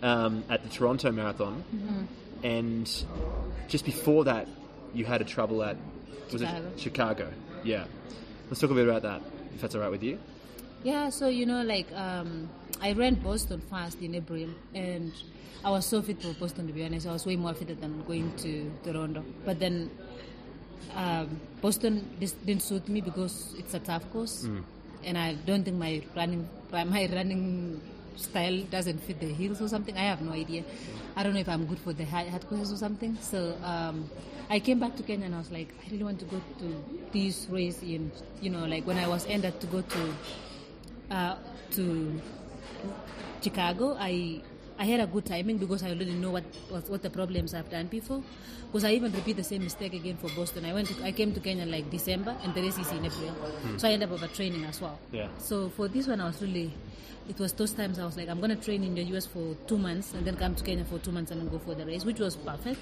[0.03, 1.65] um, at the Toronto Marathon.
[1.75, 2.47] Mm-hmm.
[2.47, 3.05] And
[3.69, 4.49] just before that,
[4.95, 5.77] you had a trouble at,
[6.33, 6.67] was Chicago.
[6.67, 7.33] it Chicago?
[7.65, 7.85] Yeah.
[8.49, 9.23] Let's talk a bit about that,
[9.55, 10.19] if that's all right with you.
[10.83, 12.49] Yeah, so you know, like um,
[12.81, 15.13] I ran Boston fast in April, and
[15.65, 17.07] I was so fit for Boston to be honest.
[17.07, 19.25] I was way more fit than going to Toronto.
[19.45, 19.91] But then
[20.97, 24.45] um, Boston dis- didn't suit me because it's a tough course,
[25.05, 27.81] and I don't think my running my running
[28.17, 29.97] style doesn't fit the heels or something.
[29.97, 30.65] I have no idea.
[31.17, 33.17] I don't know if I'm good for the hard, hard courses or something.
[33.21, 34.11] So um,
[34.51, 36.85] I came back to Kenya and I was like, I really want to go to
[37.13, 40.15] this race in, you know, like when I was ended to go to
[41.11, 41.37] uh,
[41.73, 42.21] to
[43.43, 44.41] Chicago, I
[44.83, 47.71] I had a good timing because I already know what what, what the problems I've
[47.71, 48.21] done before.
[48.67, 50.65] Because I even repeat the same mistake again for Boston.
[50.65, 53.37] I went to, I came to Kenya like December and the race is in April,
[53.77, 54.99] so I end up overtraining as well.
[55.13, 55.29] Yeah.
[55.39, 56.73] So for this one, I was really.
[57.29, 59.79] It was those times I was like, I'm gonna train in the US for two
[59.79, 62.05] months and then come to Kenya for two months and then go for the race,
[62.05, 62.81] which was perfect.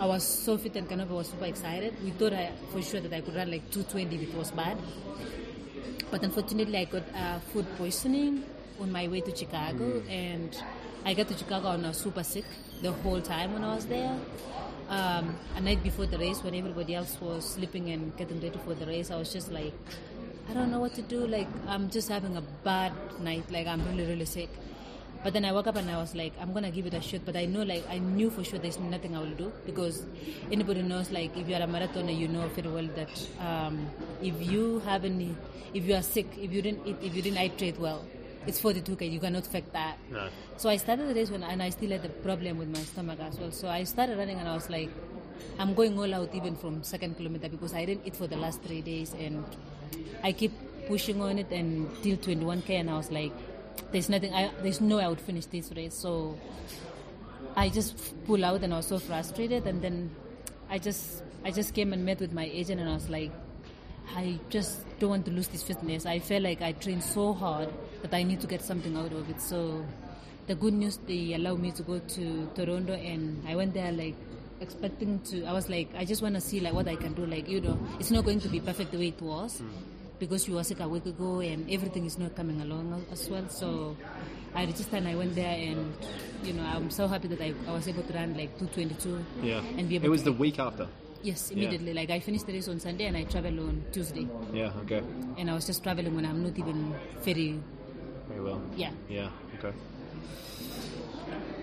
[0.00, 1.94] I was so fit and Canova was super excited.
[2.02, 4.78] We thought I, for sure that I could run like 220 if it was bad.
[6.10, 8.44] But unfortunately, I got uh, food poisoning
[8.80, 10.56] on my way to Chicago, and
[11.04, 12.44] I got to Chicago and I was super sick
[12.80, 14.16] the whole time when I was there.
[14.88, 18.74] Um, a night before the race, when everybody else was sleeping and getting ready for
[18.74, 19.72] the race, I was just like,
[20.48, 21.26] I don't know what to do.
[21.26, 23.50] Like, I'm just having a bad night.
[23.50, 24.48] Like, I'm really, really sick.
[25.24, 27.22] But then I woke up and I was like, I'm gonna give it a shot.
[27.24, 30.04] But I know, like, I knew for sure there's nothing I will do because
[30.52, 34.34] anybody knows, like, if you are a marathoner, you know very well that um, if
[34.40, 35.34] you have any,
[35.74, 38.04] if you are sick, if you didn't eat, if you didn't hydrate well,
[38.46, 39.10] it's 42k.
[39.10, 39.98] You cannot fake that.
[40.10, 40.28] No.
[40.56, 43.18] So I started the race when, and I still had a problem with my stomach
[43.20, 43.52] as well.
[43.52, 44.90] So I started running and I was like,
[45.58, 48.62] I'm going all out even from second kilometer because I didn't eat for the last
[48.62, 49.44] three days and
[50.22, 50.52] I keep
[50.86, 53.32] pushing on it until 21k and I was like,
[53.92, 55.94] there's nothing, I, there's no way I would finish this race.
[55.94, 56.38] So
[57.56, 60.10] I just pull out and I was so frustrated and then
[60.70, 63.32] I just, I just came and met with my agent and I was like,
[64.16, 66.06] I just don't want to lose this fitness.
[66.06, 67.68] I felt like I trained so hard
[68.02, 69.40] that I need to get something out of it.
[69.40, 69.84] So
[70.46, 74.14] the good news, they allowed me to go to Toronto and I went there like
[74.60, 77.26] expecting to, I was like, I just want to see like what I can do.
[77.26, 79.68] Like, you know, it's not going to be perfect the way it was hmm.
[80.18, 83.48] because you were sick a week ago and everything is not coming along as well.
[83.48, 83.96] So
[84.54, 85.94] I registered and I went there and,
[86.44, 89.58] you know, I'm so happy that I, I was able to run like 222 Yeah.
[89.76, 90.88] and be able It was to the week after.
[91.22, 91.94] Yes, immediately.
[91.94, 94.26] Like I finished the race on Sunday and I traveled on Tuesday.
[94.52, 94.72] Yeah.
[94.82, 95.02] Okay.
[95.38, 97.60] And I was just traveling when I'm not even very,
[98.28, 98.62] Very well.
[98.76, 98.90] yeah.
[99.08, 99.30] Yeah.
[99.58, 99.72] Okay.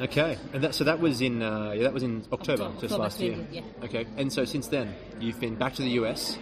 [0.01, 2.93] Okay, and that so that was in uh, yeah that was in October, October, just
[2.93, 3.35] October last year.
[3.35, 3.61] 20, yeah.
[3.83, 6.37] Okay, and so since then you've been back to the US.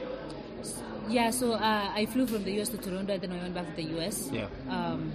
[1.09, 3.65] Yeah, so uh, I flew from the US to Toronto and then I went back
[3.75, 4.29] to the US.
[4.31, 4.47] Yeah.
[4.69, 5.11] Um,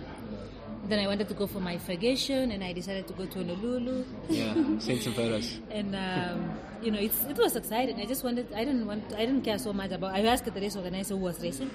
[0.88, 4.05] then I wanted to go for my vacation, and I decided to go to Honolulu.
[4.29, 5.61] Yeah, seen some photos.
[5.71, 8.01] and um, you know, it's, it was exciting.
[8.01, 8.53] I just wanted.
[8.53, 9.05] I didn't want.
[9.15, 10.12] I didn't care so much about.
[10.12, 11.71] I asked the race organizer who was racing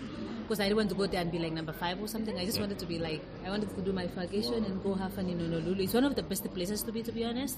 [0.47, 2.37] because I didn't want to go there and be like number five or something.
[2.39, 2.63] I just Yeah.
[2.63, 3.21] wanted to be like.
[3.45, 5.83] I wanted to do my vacation and go have fun in Honolulu.
[5.83, 7.57] It's one of the best places to be, to be honest.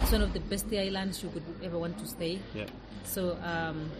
[0.00, 2.38] It's one of the best islands you could ever want to stay.
[2.54, 2.64] Yeah.
[3.04, 3.90] So um,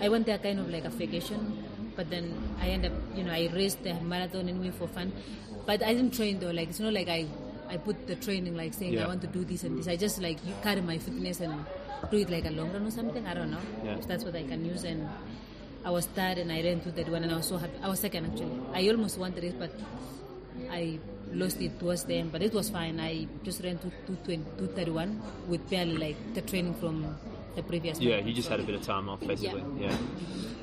[0.00, 1.62] I went there kind of like a vacation,
[1.94, 5.12] but then I end up, you know, I raced the marathon anyway for fun.
[5.66, 6.50] But I didn't train though.
[6.50, 7.26] Like it's not like I,
[7.68, 9.04] I put the training like saying Yeah.
[9.04, 9.86] I want to do this and this.
[9.88, 11.54] I just like carry my fitness and
[12.10, 13.24] do it like a long run or something.
[13.26, 13.98] I don't know Yeah.
[13.98, 14.82] if that's what I can use.
[14.84, 15.06] And
[15.84, 17.74] I was third and I ran to that one and I was so happy.
[17.82, 18.52] I was second actually.
[18.72, 19.72] I almost won the race, but
[20.70, 20.98] I
[21.32, 23.00] lost it towards the end, but it was fine.
[23.00, 27.16] I just ran to 231 with barely like the training from
[27.56, 29.62] the previous Yeah, you just had a bit of time off, basically.
[29.78, 29.90] Yeah.
[29.90, 29.96] Yeah.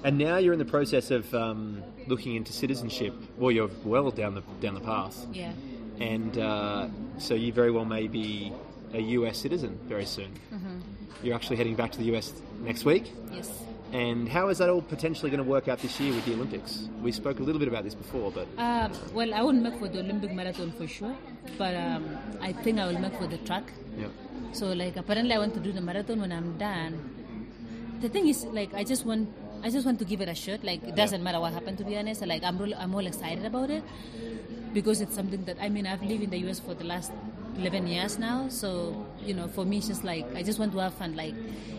[0.03, 3.13] And now you're in the process of um, looking into citizenship.
[3.37, 5.51] Well, you're well down the down the path, Yeah.
[5.99, 8.53] and uh, so you very well may be
[8.93, 10.31] a US citizen very soon.
[10.53, 10.79] Mm-hmm.
[11.23, 13.11] You're actually heading back to the US next week.
[13.31, 13.49] Yes.
[13.91, 16.87] And how is that all potentially going to work out this year with the Olympics?
[17.01, 19.87] We spoke a little bit about this before, but Um, well, I won't make for
[19.87, 21.15] the Olympic marathon for sure,
[21.57, 22.05] but um,
[22.39, 23.71] I think I will make for the track.
[23.97, 24.07] yeah,
[24.53, 26.99] So, like, apparently, I want to do the marathon when I'm done.
[28.01, 29.27] The thing is, like, I just want,
[29.63, 30.63] I just want to give it a shot.
[30.63, 31.79] Like, it doesn't matter what happened.
[31.79, 33.83] To be honest, like, I'm, really, I'm all excited about it
[34.71, 37.11] because it's something that I mean, I've lived in the US for the last
[37.57, 38.47] 11 years now.
[38.49, 41.15] So, you know, for me, it's just like I just want to have fun.
[41.15, 41.33] Like,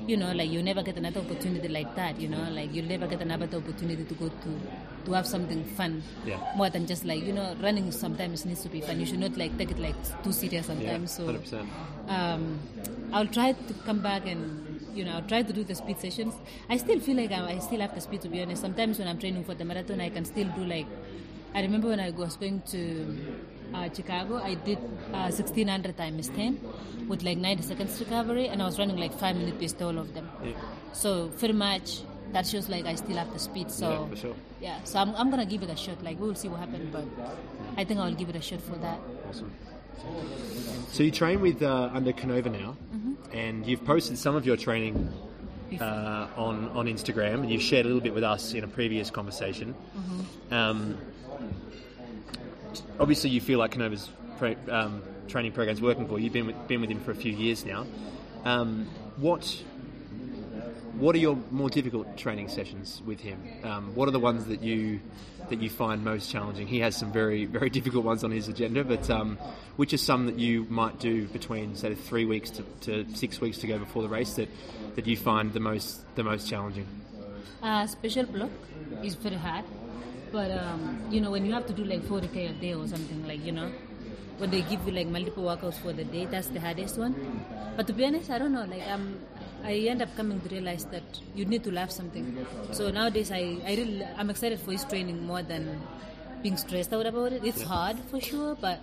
[0.06, 2.20] you know, like you never get another opportunity like that.
[2.20, 4.61] You know, like you'll never get another opportunity to go to
[5.06, 6.02] to have something fun.
[6.24, 6.38] Yeah.
[6.56, 9.00] More than just like you know, running sometimes needs to be fun.
[9.00, 11.12] You should not like take it like too serious sometimes.
[11.12, 11.68] so hundred percent.
[12.09, 12.59] um,
[13.12, 16.35] I'll try to come back and you know I'll try to do the speed sessions.
[16.68, 18.61] I still feel like I, I still have the speed to be honest.
[18.62, 20.87] Sometimes when I'm training for the marathon, I can still do like.
[21.52, 23.18] I remember when I was going to
[23.74, 24.78] uh, Chicago, I did
[25.12, 26.61] uh, 1600 times 10
[27.09, 29.98] with like 90 seconds recovery, and I was running like five minute pace to all
[29.98, 30.28] of them.
[30.44, 30.52] Yeah.
[30.92, 32.00] So pretty much
[32.33, 33.70] that shows like I still have the speed.
[33.70, 34.35] So Yeah, sure.
[34.61, 36.02] yeah, so I'm, I'm gonna give it a shot.
[36.02, 37.04] Like we will see what happens, but
[37.76, 38.98] I think I'll give it a shot for that.
[39.28, 39.52] Awesome.
[40.92, 43.37] So you train with uh, under Canova now, Mm-hmm.
[43.37, 45.12] and you've posted some of your training
[45.80, 49.11] uh, on on Instagram, and you've shared a little bit with us in a previous
[49.11, 49.74] conversation.
[49.96, 50.54] Mm-hmm.
[50.54, 50.98] Um,
[52.98, 56.24] obviously, you feel like Canova's pro, um, training program's working for you.
[56.24, 57.87] You've been with, been with him for a few years now.
[58.44, 59.62] Um, what
[60.94, 63.42] what are your more difficult training sessions with him?
[63.64, 65.00] Um, what are the ones that you
[65.48, 66.66] that you find most challenging?
[66.66, 69.38] He has some very very difficult ones on his agenda, but um,
[69.76, 73.59] which are some that you might do between say three weeks to, to six weeks
[73.59, 74.48] to go before the race that,
[74.94, 76.87] that you find the most the most challenging?
[77.62, 78.50] Uh, special block
[79.02, 79.64] is very hard,
[80.33, 83.27] but um, you know when you have to do like 40k a day or something
[83.27, 83.71] like you know
[84.38, 87.14] when they give you like multiple workouts for the day, that's the hardest one.
[87.77, 88.64] But to be honest, I don't know.
[88.64, 89.19] Like um,
[89.62, 91.03] I end up coming to realize that
[91.35, 92.27] you need to love something.
[92.73, 95.69] So nowadays, I I really I'm excited for his training more than
[96.43, 97.45] being stressed out about it.
[97.45, 98.81] It's hard for sure, but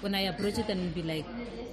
[0.00, 1.26] when I approach it and be like,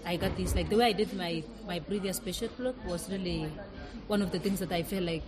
[0.06, 0.56] I got this.
[0.56, 3.52] Like the way I did my my previous special block was really
[4.08, 5.24] one of the things that I feel like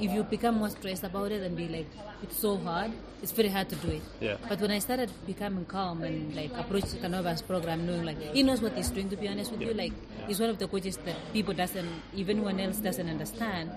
[0.00, 1.86] if you become more stressed about it and be like,
[2.22, 4.02] it's so hard, it's very hard to do it.
[4.20, 4.36] Yeah.
[4.48, 8.60] But when I started becoming calm and like approach Canova's program, knowing like he knows
[8.60, 9.08] what he's doing.
[9.10, 9.68] To be honest with Yeah.
[9.68, 9.92] you, like
[10.26, 13.70] he's one of the coaches that people doesn't, even one else doesn't understand.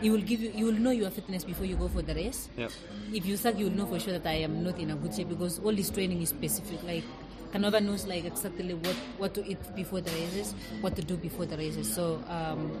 [0.00, 2.48] He will give you, you will know your fitness before you go for the race.
[2.56, 2.70] Yep.
[3.12, 5.12] If you suck, you will know for sure that I am not in a good
[5.14, 6.82] shape because all this training is specific.
[6.84, 7.02] Like
[7.52, 11.46] Canova knows like exactly what what to eat before the races, what to do before
[11.46, 11.92] the races.
[11.92, 12.22] So.
[12.28, 12.78] Um,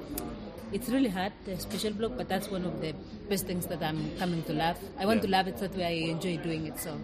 [0.70, 2.92] it's really hard, the special block, but that's one of the
[3.30, 4.76] best things that I'm coming to love.
[4.98, 5.22] I want Yeah.
[5.22, 6.78] to love it so that way I enjoy doing it.
[6.78, 6.94] So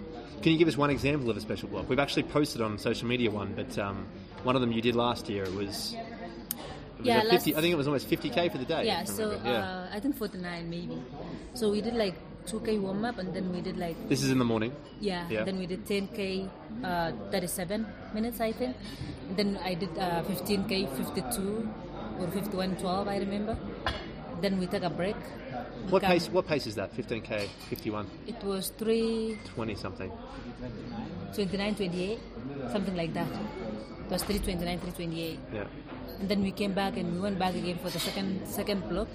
[0.42, 1.88] Can you give us one example of a special block?
[1.88, 4.06] We've actually posted on social media one, but um,
[4.42, 5.44] one of them you did last year.
[5.52, 5.96] Was,
[7.02, 8.84] Yeah, 50, last- I think it was almost 50k for the day.
[8.84, 9.86] yeah, I so yeah.
[9.90, 11.00] uh, I think 49 maybe.
[11.54, 12.16] So we did like
[12.46, 14.72] 2k warm up, and then we did like this is in the morning.
[15.00, 15.44] yeah, Yeah.
[15.44, 16.48] then we did 10k,
[16.84, 18.76] uh, 37 minutes I think.
[19.36, 21.68] Then I did uh, 15k, 52
[22.20, 23.56] or 51, 12 I remember.
[24.40, 25.16] Then we took a break.
[25.88, 26.28] What come- pace?
[26.28, 26.92] What pace is that?
[26.96, 30.10] 15k, 51, It was 3 20 something.
[31.34, 32.18] 29, 28,
[32.72, 33.26] something like that.
[33.26, 35.38] It was 329, 328.
[35.52, 35.64] Yeah.
[36.20, 39.08] And then we came back and we went back again for the second second block,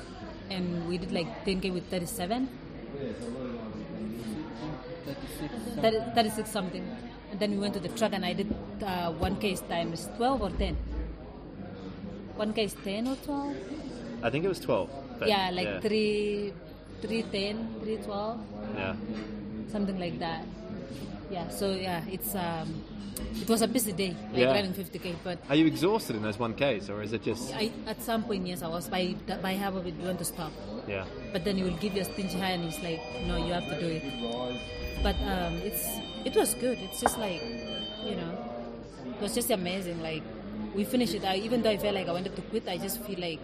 [0.50, 2.50] and we did like 10k with 37,
[5.82, 6.86] 30, 36 something.
[7.32, 10.50] And then we went to the truck and I did uh, 1k times 12 or
[10.52, 10.78] 10.
[12.38, 13.56] 1k is 10 or 12?
[14.24, 14.90] I think it was 12.
[15.20, 15.80] but- yeah, like yeah.
[15.80, 16.54] 3,
[17.02, 18.40] 310, 312,
[18.76, 18.96] Yeah.
[19.72, 20.44] something like that.
[21.32, 21.48] Yeah.
[21.50, 22.84] So yeah, it's um,
[23.42, 24.52] it was a busy day, like Yeah.
[24.54, 25.16] running 50k.
[25.24, 27.54] But Are you exhausted in those 1Ks, or is it just.
[27.54, 28.88] I, at some point, yes, I was.
[28.88, 30.52] By by half of it, we want to stop.
[30.88, 31.06] Yeah.
[31.34, 33.80] But then you will give your stingy high, and it's like, no, you have to
[33.80, 34.04] do it.
[35.04, 35.84] But um, it's
[36.26, 36.78] it was good.
[36.80, 37.42] It's just like,
[38.04, 38.32] you know,
[39.16, 40.02] it was just amazing.
[40.02, 40.24] Like
[40.76, 41.24] we finished it.
[41.26, 43.40] I, even though I felt like I wanted to quit, I just feel like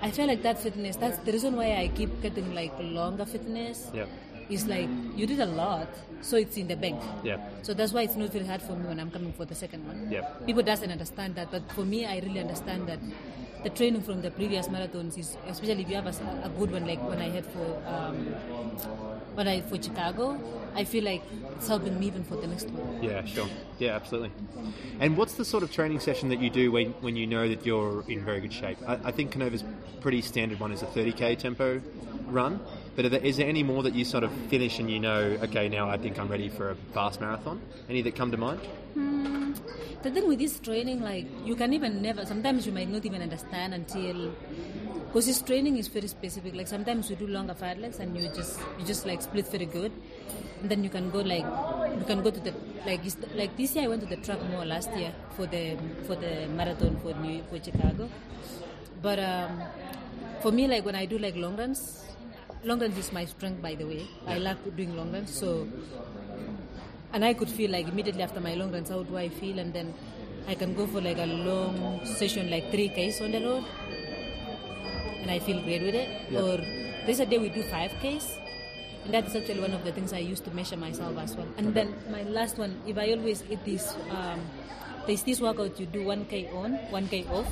[0.00, 0.96] I felt like that fitness.
[0.96, 3.90] That's the reason why I keep getting like longer fitness.
[3.94, 4.06] Yeah.
[4.50, 5.88] Is like you did a lot,
[6.22, 7.02] so it's in the bank.
[7.22, 7.36] Yeah.
[7.62, 9.86] So that's why it's not very hard for me when I'm coming for the second
[9.86, 10.10] one.
[10.10, 10.22] Yeah.
[10.46, 12.98] People doesn't understand that, but for me, I really understand that
[13.62, 17.02] the training from the previous marathons is, especially if you have a good one like
[17.06, 18.16] when I had for um,
[19.34, 20.40] when I for Chicago,
[20.74, 21.22] I feel like
[21.56, 23.02] it's helping me even for the next one.
[23.02, 23.48] Yeah, sure.
[23.78, 24.32] Yeah, absolutely.
[25.00, 27.66] And what's the sort of training session that you do when, when you know that
[27.66, 28.78] you're in very good shape?
[28.86, 29.64] I, I think Canova's
[30.00, 31.80] pretty standard one is a 30k tempo
[32.26, 32.60] run,
[32.98, 35.68] but there, is there any more that you sort of finish and you know, okay,
[35.68, 37.60] now I think I'm ready for a fast marathon?
[37.88, 38.58] Any that come to mind?
[40.02, 42.26] The thing with this training, like you can even never.
[42.26, 44.34] Sometimes you might not even understand until
[45.06, 46.56] because this training is very specific.
[46.56, 49.92] Like sometimes you do longer fartleks and you just you just like split very good,
[50.60, 51.46] and then you can go like
[51.98, 52.52] you can go to the
[52.84, 53.02] like
[53.36, 56.48] like this year I went to the track more last year for the for the
[56.48, 58.08] marathon for New for Chicago,
[59.00, 59.62] but um,
[60.42, 62.04] for me like when I do like long runs,
[62.64, 64.06] long runs is my strength by the way.
[64.26, 65.66] I like doing long runs so
[67.12, 69.72] and I could feel like immediately after my long runs how do I feel and
[69.72, 69.94] then
[70.46, 73.64] I can go for like a long session like three Ks on the road
[75.20, 76.40] and I feel great with it Yeah.
[76.40, 76.56] or
[77.06, 78.36] there's a day we do five Ks
[79.04, 81.74] and that's actually one of the things I used to measure myself as well and
[81.74, 84.40] then my last one if I always eat this um,
[85.06, 87.46] there's this workout you do 1k on 1k off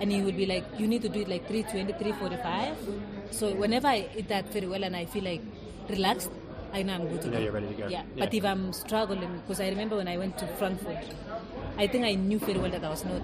[0.00, 2.76] and you will be like you need to do it like 320 345
[3.30, 5.42] so whenever I eat that very well and I feel like
[5.88, 6.30] relaxed
[6.72, 7.44] I know I'm good to You know go.
[7.44, 7.86] you're ready to go.
[7.86, 8.24] Yeah, Yeah.
[8.24, 11.04] but if I'm struggling, because I remember when I went to Frankfurt,
[11.78, 13.22] I think I knew very well that I was not,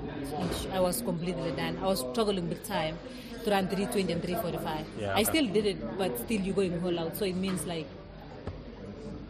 [0.73, 1.77] I was completely done.
[1.83, 2.97] I was struggling big time
[3.45, 4.87] to run 320 and 345.
[5.01, 7.17] Yeah, I still did it, but still you're going whole out.
[7.17, 7.87] So it means like,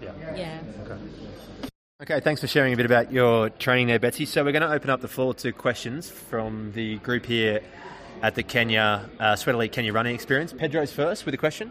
[0.03, 0.13] Yeah.
[0.37, 0.59] yeah.
[0.85, 1.01] Okay,
[2.07, 4.25] thanks for sharing a bit about your training there, Betsy.
[4.25, 7.61] So we're going to open up the floor to questions from the group here
[8.23, 10.55] at the Kenya uh, Sweat Elite Kenya Running Experience.
[10.55, 11.71] Pedro's first with a question.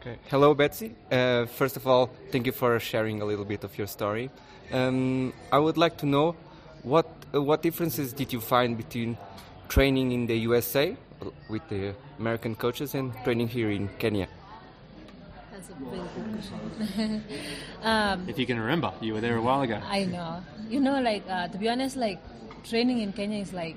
[0.00, 0.18] Okay.
[0.28, 0.94] Hello, Betsy.
[1.10, 4.30] Uh, first of all, thank you for sharing a little bit of your story.
[4.70, 6.36] Um, I would like to know
[6.82, 9.16] what uh, what differences did you find between
[9.68, 14.28] training in the USA uh, with the American coaches and training here in Kenya?
[15.62, 17.24] That's a very good question.
[17.82, 19.80] um, If you can remember, you were there a while ago.
[19.88, 20.42] I know.
[20.68, 22.18] You know, like uh, to be honest, like
[22.64, 23.76] training in Kenya is like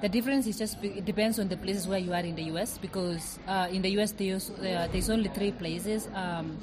[0.00, 2.78] the difference is just it depends on the places where you are in the U.S.
[2.78, 4.12] because uh, in the U.S.
[4.12, 6.08] there's, uh, there's only three places.
[6.14, 6.56] Um,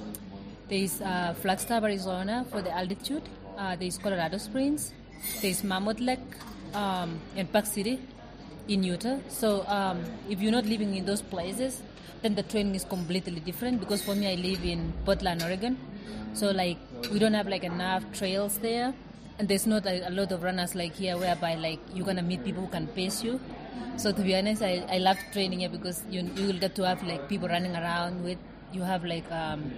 [0.70, 3.24] there's uh, Flagstaff, Arizona for the altitude.
[3.58, 4.92] Uh, there's Colorado Springs.
[5.42, 6.20] There's Mammoth Lake
[6.74, 8.00] um, and Park City
[8.68, 9.20] in Utah.
[9.30, 11.84] So um, if you're not living in those places,
[12.22, 13.80] then the training is completely different.
[13.80, 15.78] Because for me, I live in Portland, Oregon.
[16.34, 16.78] So like
[17.12, 18.94] we don't have like enough trails there,
[19.40, 22.44] and there's not like, a lot of runners like here, whereby like you're gonna meet
[22.44, 23.40] people who can pace you.
[23.98, 26.86] So to be honest, I, I love training here because you you will get to
[26.86, 28.38] have like people running around with.
[28.74, 29.72] You have like um,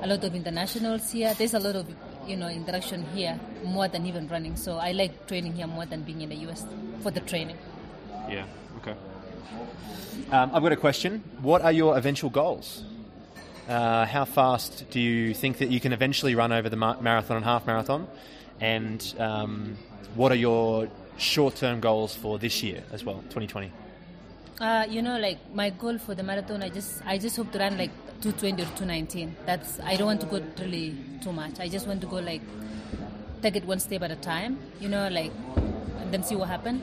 [0.00, 1.34] a lot of internationals here.
[1.34, 1.86] There's a lot of
[2.26, 4.56] you know interaction here more than even running.
[4.56, 6.64] So I like training here more than being in the US
[7.02, 7.58] for the training.
[8.30, 8.46] Yeah.
[10.30, 11.22] Um, I've got a question.
[11.40, 12.84] What are your eventual goals?
[13.68, 17.36] Uh, how fast do you think that you can eventually run over the mar- marathon
[17.36, 18.06] and half marathon?
[18.60, 19.76] And um,
[20.14, 23.70] what are your short-term goals for this year as well, 2020?
[24.60, 27.58] Uh, you know, like my goal for the marathon, I just I just hope to
[27.58, 27.92] run like
[28.22, 29.36] 220 or 219.
[29.46, 31.60] That's I don't want to go really too much.
[31.60, 32.42] I just want to go like
[33.40, 34.58] take it one step at a time.
[34.80, 35.30] You know, like
[36.00, 36.82] and then see what happens.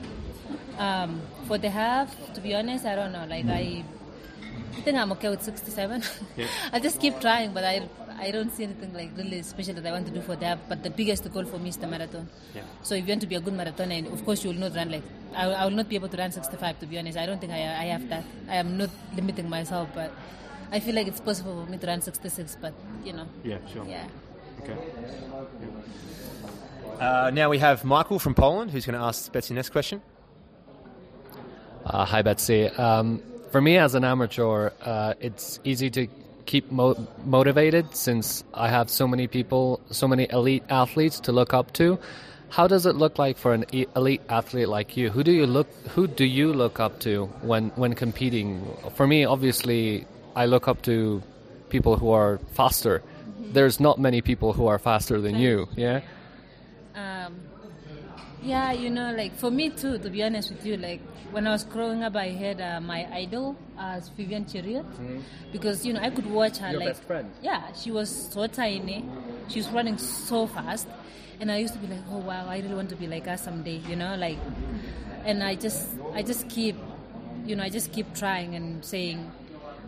[0.78, 3.24] Um, for the half, to be honest, I don't know.
[3.28, 3.82] Like I,
[4.76, 6.02] I think I'm okay with 67.
[6.36, 6.46] Yeah.
[6.72, 9.92] I just keep trying, but I I don't see anything like really special that I
[9.92, 10.58] want to do for the half.
[10.68, 12.28] But the biggest goal for me is the marathon.
[12.54, 12.62] Yeah.
[12.82, 14.74] So if you want to be a good marathoner, and of course you will not
[14.74, 15.02] run like
[15.34, 16.78] I, I will not be able to run 65.
[16.80, 18.24] To be honest, I don't think I, I have that.
[18.48, 20.10] I am not limiting myself, but
[20.72, 22.56] I feel like it's possible for me to run 66.
[22.60, 22.74] But
[23.04, 23.86] you know, Yeah, sure.
[23.86, 24.06] yeah.
[24.62, 24.76] Okay.
[27.00, 30.00] Uh, now we have Michael from Poland who's going to ask Betsy the next question.
[31.86, 32.66] Uh, hi, Betsy.
[32.66, 33.22] Um,
[33.52, 36.08] for me, as an amateur, uh, it's easy to
[36.44, 41.54] keep mo- motivated since I have so many people, so many elite athletes to look
[41.54, 41.98] up to.
[42.48, 43.64] How does it look like for an
[43.94, 45.10] elite athlete like you?
[45.10, 45.68] Who do you look?
[45.94, 48.66] Who do you look up to when when competing?
[48.94, 51.22] For me, obviously, I look up to
[51.70, 53.02] people who are faster
[53.52, 55.68] there's not many people who are faster than you.
[55.76, 56.00] Yeah.
[56.94, 57.40] Um,
[58.46, 61.00] yeah, you know, like for me too, to be honest with you, like
[61.32, 64.86] when I was growing up, I had uh, my idol as Vivian Cheruiyot
[65.52, 67.30] because you know I could watch her Your like best friend?
[67.42, 69.04] yeah, she was so tiny,
[69.48, 70.86] she was running so fast,
[71.40, 73.36] and I used to be like, oh wow, I really want to be like her
[73.36, 74.38] someday, you know, like,
[75.24, 76.76] and I just I just keep,
[77.44, 79.30] you know, I just keep trying and saying.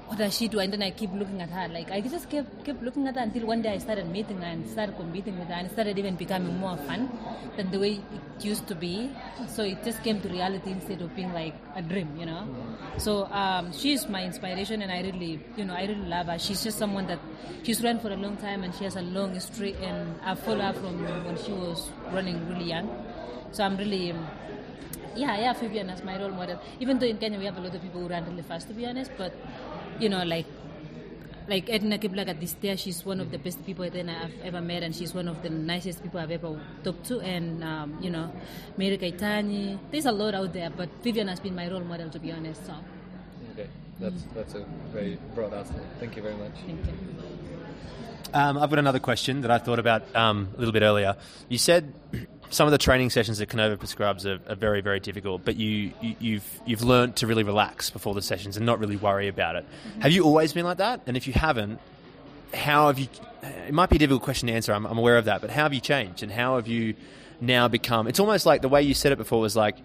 [0.09, 0.59] What does she do?
[0.59, 1.69] And then I keep looking at her.
[1.69, 4.47] Like I just kept kept looking at her until one day I started meeting her
[4.47, 7.11] and started competing with her and started even becoming more fun
[7.59, 9.11] than the way it used to be.
[9.49, 12.49] So it just came to reality instead of being like a dream, you know.
[12.97, 16.39] So um, she's my inspiration, and I really, you know, I really love her.
[16.39, 17.21] She's just someone that
[17.63, 20.65] she's run for a long time and she has a long history, and I follow
[20.65, 22.89] her from when she was running really young.
[23.53, 24.13] So I'm really.
[24.13, 24.27] um,
[25.17, 26.61] yeah, yeah, Vivian as my role model.
[26.79, 28.75] Even though in Kenya we have a lot of people who run really fast, to
[28.75, 29.33] be honest, but
[30.01, 30.47] you know, like
[31.49, 34.83] like Edna Kiplagat this there, she's one of the best people that I've ever met,
[34.83, 37.21] and she's one of the nicest people I've ever talked to.
[37.21, 38.31] And um, you know,
[38.77, 42.19] Mary Keitany, there's a lot out there, but Vivian has been my role model, to
[42.19, 42.67] be honest.
[42.67, 42.75] So
[43.53, 43.69] Okay,
[43.99, 45.75] that's that's a very broad answer.
[45.99, 46.53] Thank you very much.
[46.67, 46.93] thank you.
[48.35, 51.17] Um, I've got another question that I thought about um, a little bit earlier.
[51.49, 51.95] You said
[52.51, 55.93] some of the training sessions that Canova prescribes are, are very, very difficult, but you,
[56.01, 59.57] you, you've you've learned to really relax before the sessions and not really worry about
[59.57, 59.65] it.
[59.65, 60.01] Mm-hmm.
[60.01, 61.03] Have you always been like that?
[61.07, 61.81] And if you haven't,
[62.55, 63.09] how have you?
[63.43, 64.73] It might be a difficult question to answer.
[64.73, 66.95] I'm, I'm aware of that, but how have you changed and how have you
[67.41, 68.07] now become?
[68.07, 69.77] It's almost like the way you said it before was like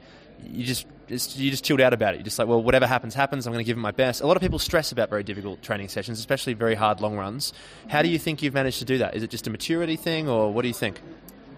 [0.43, 2.18] you just it's, you just chilled out about it.
[2.18, 3.45] You're just like, well, whatever happens, happens.
[3.45, 4.22] I'm going to give it my best.
[4.22, 7.53] A lot of people stress about very difficult training sessions, especially very hard long runs.
[7.88, 8.14] How do mm-hmm.
[8.14, 9.16] you think you've managed to do that?
[9.16, 11.01] Is it just a maturity thing, or what do you think?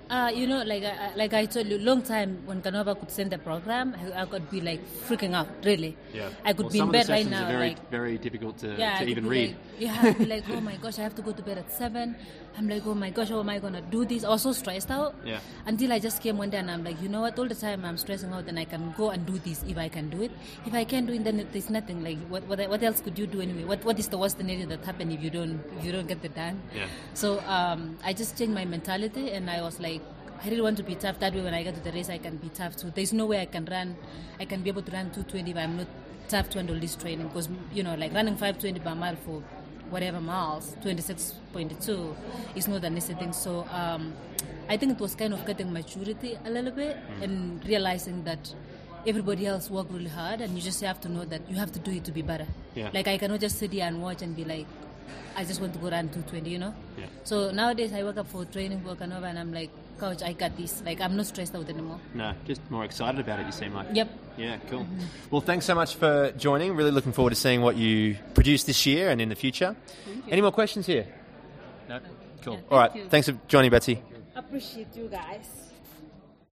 [0.10, 3.32] Uh, you know, like I, like I told you, long time when Canova could send
[3.32, 5.48] the program, I, I could be like freaking out.
[5.64, 6.30] Really, Yeah.
[6.44, 9.48] I could be in bed right now, like very difficult to, yeah, I could be
[9.48, 11.72] Like, yeah, I'd be like, oh my gosh, I have to go to bed at
[11.72, 12.16] seven.
[12.58, 14.24] I'm like, oh my gosh, how am I gonna do this?
[14.24, 15.16] I was so stressed out.
[15.26, 15.40] Yeah.
[15.66, 17.38] Until I just came one day and I'm like, you know what?
[17.40, 19.90] All the time I'm stressing out, and I can go and do this if I
[19.90, 20.32] can do it.
[20.68, 22.04] If I can't do it, then there's nothing.
[22.04, 23.64] Like, what what, what else could you do anyway?
[23.66, 26.24] What what is the worst scenario that happen if you don't if you don't get
[26.24, 26.62] it done?
[26.76, 26.86] Yeah.
[27.16, 29.95] So um, I just changed my mentality, and I was like.
[30.44, 31.20] I really want to be tough.
[31.20, 32.92] That way, when I get to the race, I can be tough too.
[32.94, 33.96] There's no way I can run.
[34.40, 35.88] I can be able to run 220 if I'm not
[36.28, 37.28] tough to handle this training.
[37.28, 39.42] Because you know, like running 520 per mile for
[39.90, 42.16] whatever miles, 26.2
[42.56, 43.34] is not an easy thing.
[43.34, 44.14] So um,
[44.68, 48.54] I think it was kind of getting maturity a little bit and realizing that
[49.08, 51.80] everybody else work really hard, and you just have to know that you have to
[51.80, 52.48] do it to be better.
[52.74, 52.90] Yeah.
[52.94, 54.66] Like I cannot just sit here and watch and be like,
[55.36, 56.74] I just want to go run 220, you know.
[56.98, 57.06] Yeah.
[57.24, 60.56] So nowadays I wake up for training for Canova and I'm like, coach, I got
[60.58, 60.82] this.
[60.86, 62.00] Like I'm not stressed out anymore.
[62.14, 63.46] No, just more excited about it.
[63.46, 63.88] You seem like.
[63.94, 64.10] Yep.
[64.38, 64.82] Yeah, cool.
[64.82, 65.00] Mm-hmm.
[65.32, 66.76] Well, thanks so much for joining.
[66.76, 69.76] Really looking forward to seeing what you produce this year and in the future.
[70.30, 71.08] Any more questions here?
[71.88, 72.00] No.
[72.42, 72.56] Cool.
[72.56, 72.96] Yeah, All right.
[72.96, 73.06] you.
[73.10, 74.02] Thanks for joining, Betsy.
[74.36, 75.65] Appreciate you guys.